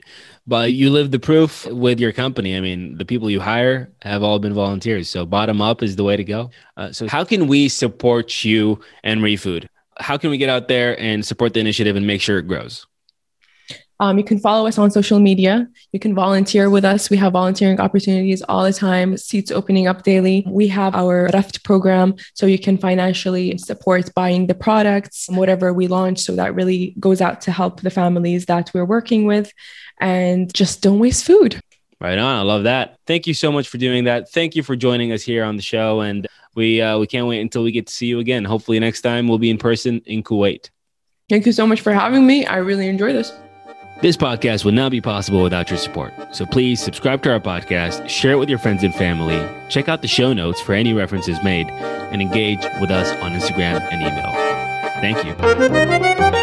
but 0.47 0.73
you 0.73 0.90
live 0.90 1.11
the 1.11 1.18
proof 1.18 1.66
with 1.66 1.99
your 1.99 2.12
company. 2.12 2.57
I 2.57 2.61
mean, 2.61 2.99
the 2.99 3.05
people 3.05 3.31
you 3.31 3.40
hire 3.40 3.90
have 4.03 4.23
all 4.23 4.38
been 4.38 4.53
volunteers. 4.53 5.09
So 5.09 5.25
bottom 5.25 5.62
up 5.62 5.83
is 5.83 5.97
the 5.97 6.05
way 6.05 6.16
to 6.16 6.25
go. 6.25 6.51
Uh, 6.77 6.92
so 6.92 7.09
how 7.09 7.25
can 7.25 7.47
we 7.49 7.68
support 7.68 8.44
you 8.44 8.81
and 9.03 9.21
ReFood? 9.21 9.66
How 9.99 10.18
can 10.18 10.31
we 10.31 10.38
get 10.38 10.51
out 10.51 10.68
there 10.68 10.99
and 11.01 11.25
support 11.25 11.55
the 11.55 11.61
initiative 11.61 11.97
and 11.97 12.07
make 12.07 12.21
sure 12.21 12.38
it 12.38 12.47
grows? 12.47 12.87
Um, 14.00 14.18
you 14.18 14.24
can 14.24 14.38
follow 14.38 14.66
us 14.66 14.78
on 14.78 14.90
social 14.90 15.18
media. 15.18 15.68
You 15.92 15.98
can 15.98 16.14
volunteer 16.14 16.70
with 16.70 16.84
us. 16.84 17.11
We 17.11 17.16
have 17.16 17.32
volunteering 17.32 17.80
opportunities 17.80 18.42
all 18.42 18.64
the 18.64 18.72
time, 18.72 19.16
seats 19.16 19.50
opening 19.50 19.87
up 19.87 20.02
daily. 20.02 20.44
We 20.46 20.68
have 20.68 20.94
our 20.94 21.28
Raft 21.32 21.64
program, 21.64 22.14
so 22.34 22.46
you 22.46 22.58
can 22.58 22.78
financially 22.78 23.58
support 23.58 24.12
buying 24.14 24.46
the 24.46 24.54
products, 24.54 25.28
and 25.28 25.37
whatever 25.37 25.72
we 25.72 25.88
launch. 25.88 26.20
So 26.20 26.37
that 26.37 26.54
really 26.54 26.94
goes 27.00 27.20
out 27.20 27.40
to 27.42 27.52
help 27.52 27.80
the 27.80 27.90
families 27.90 28.46
that 28.46 28.70
we're 28.72 28.84
working 28.84 29.24
with. 29.24 29.52
And 30.00 30.52
just 30.54 30.82
don't 30.82 31.00
waste 31.00 31.24
food. 31.24 31.61
Right 32.00 32.18
on. 32.18 32.37
I 32.37 32.42
love 32.42 32.62
that. 32.62 32.98
Thank 33.06 33.26
you 33.26 33.34
so 33.34 33.50
much 33.50 33.68
for 33.68 33.78
doing 33.78 34.04
that. 34.04 34.30
Thank 34.30 34.54
you 34.54 34.62
for 34.62 34.76
joining 34.76 35.11
us 35.11 35.22
here 35.22 35.42
on 35.42 35.56
the 35.56 35.62
show. 35.62 36.00
And 36.00 36.28
we 36.54 36.80
uh, 36.80 36.98
we 36.98 37.08
can't 37.08 37.26
wait 37.26 37.40
until 37.40 37.64
we 37.64 37.72
get 37.72 37.88
to 37.88 37.92
see 37.92 38.06
you 38.06 38.20
again. 38.20 38.44
Hopefully 38.44 38.78
next 38.78 39.00
time 39.00 39.26
we'll 39.26 39.38
be 39.38 39.50
in 39.50 39.58
person 39.58 40.00
in 40.06 40.22
Kuwait. 40.22 40.70
Thank 41.28 41.46
you 41.46 41.52
so 41.52 41.66
much 41.66 41.80
for 41.80 41.92
having 41.92 42.26
me. 42.26 42.46
I 42.46 42.58
really 42.58 42.88
enjoy 42.88 43.12
this. 43.12 43.32
This 44.00 44.16
podcast 44.16 44.64
would 44.64 44.74
not 44.74 44.92
be 44.92 45.00
possible 45.00 45.42
without 45.42 45.70
your 45.70 45.78
support. 45.78 46.14
So 46.30 46.46
please 46.46 46.80
subscribe 46.80 47.20
to 47.24 47.32
our 47.32 47.40
podcast, 47.40 48.08
share 48.08 48.30
it 48.30 48.37
with 48.37 48.48
your 48.48 48.61
friends 48.61 48.84
and 48.84 48.94
family, 48.94 49.44
check 49.68 49.88
out 49.88 50.02
the 50.02 50.08
show 50.08 50.32
notes 50.32 50.61
for 50.61 50.72
any 50.72 50.92
references 50.92 51.42
made, 51.42 51.68
and 51.68 52.22
engage 52.22 52.62
with 52.80 52.92
us 52.92 53.11
on 53.20 53.32
Instagram 53.32 53.80
and 53.90 54.00
email. 54.00 54.32
Thank 55.00 55.24
you. 55.24 56.38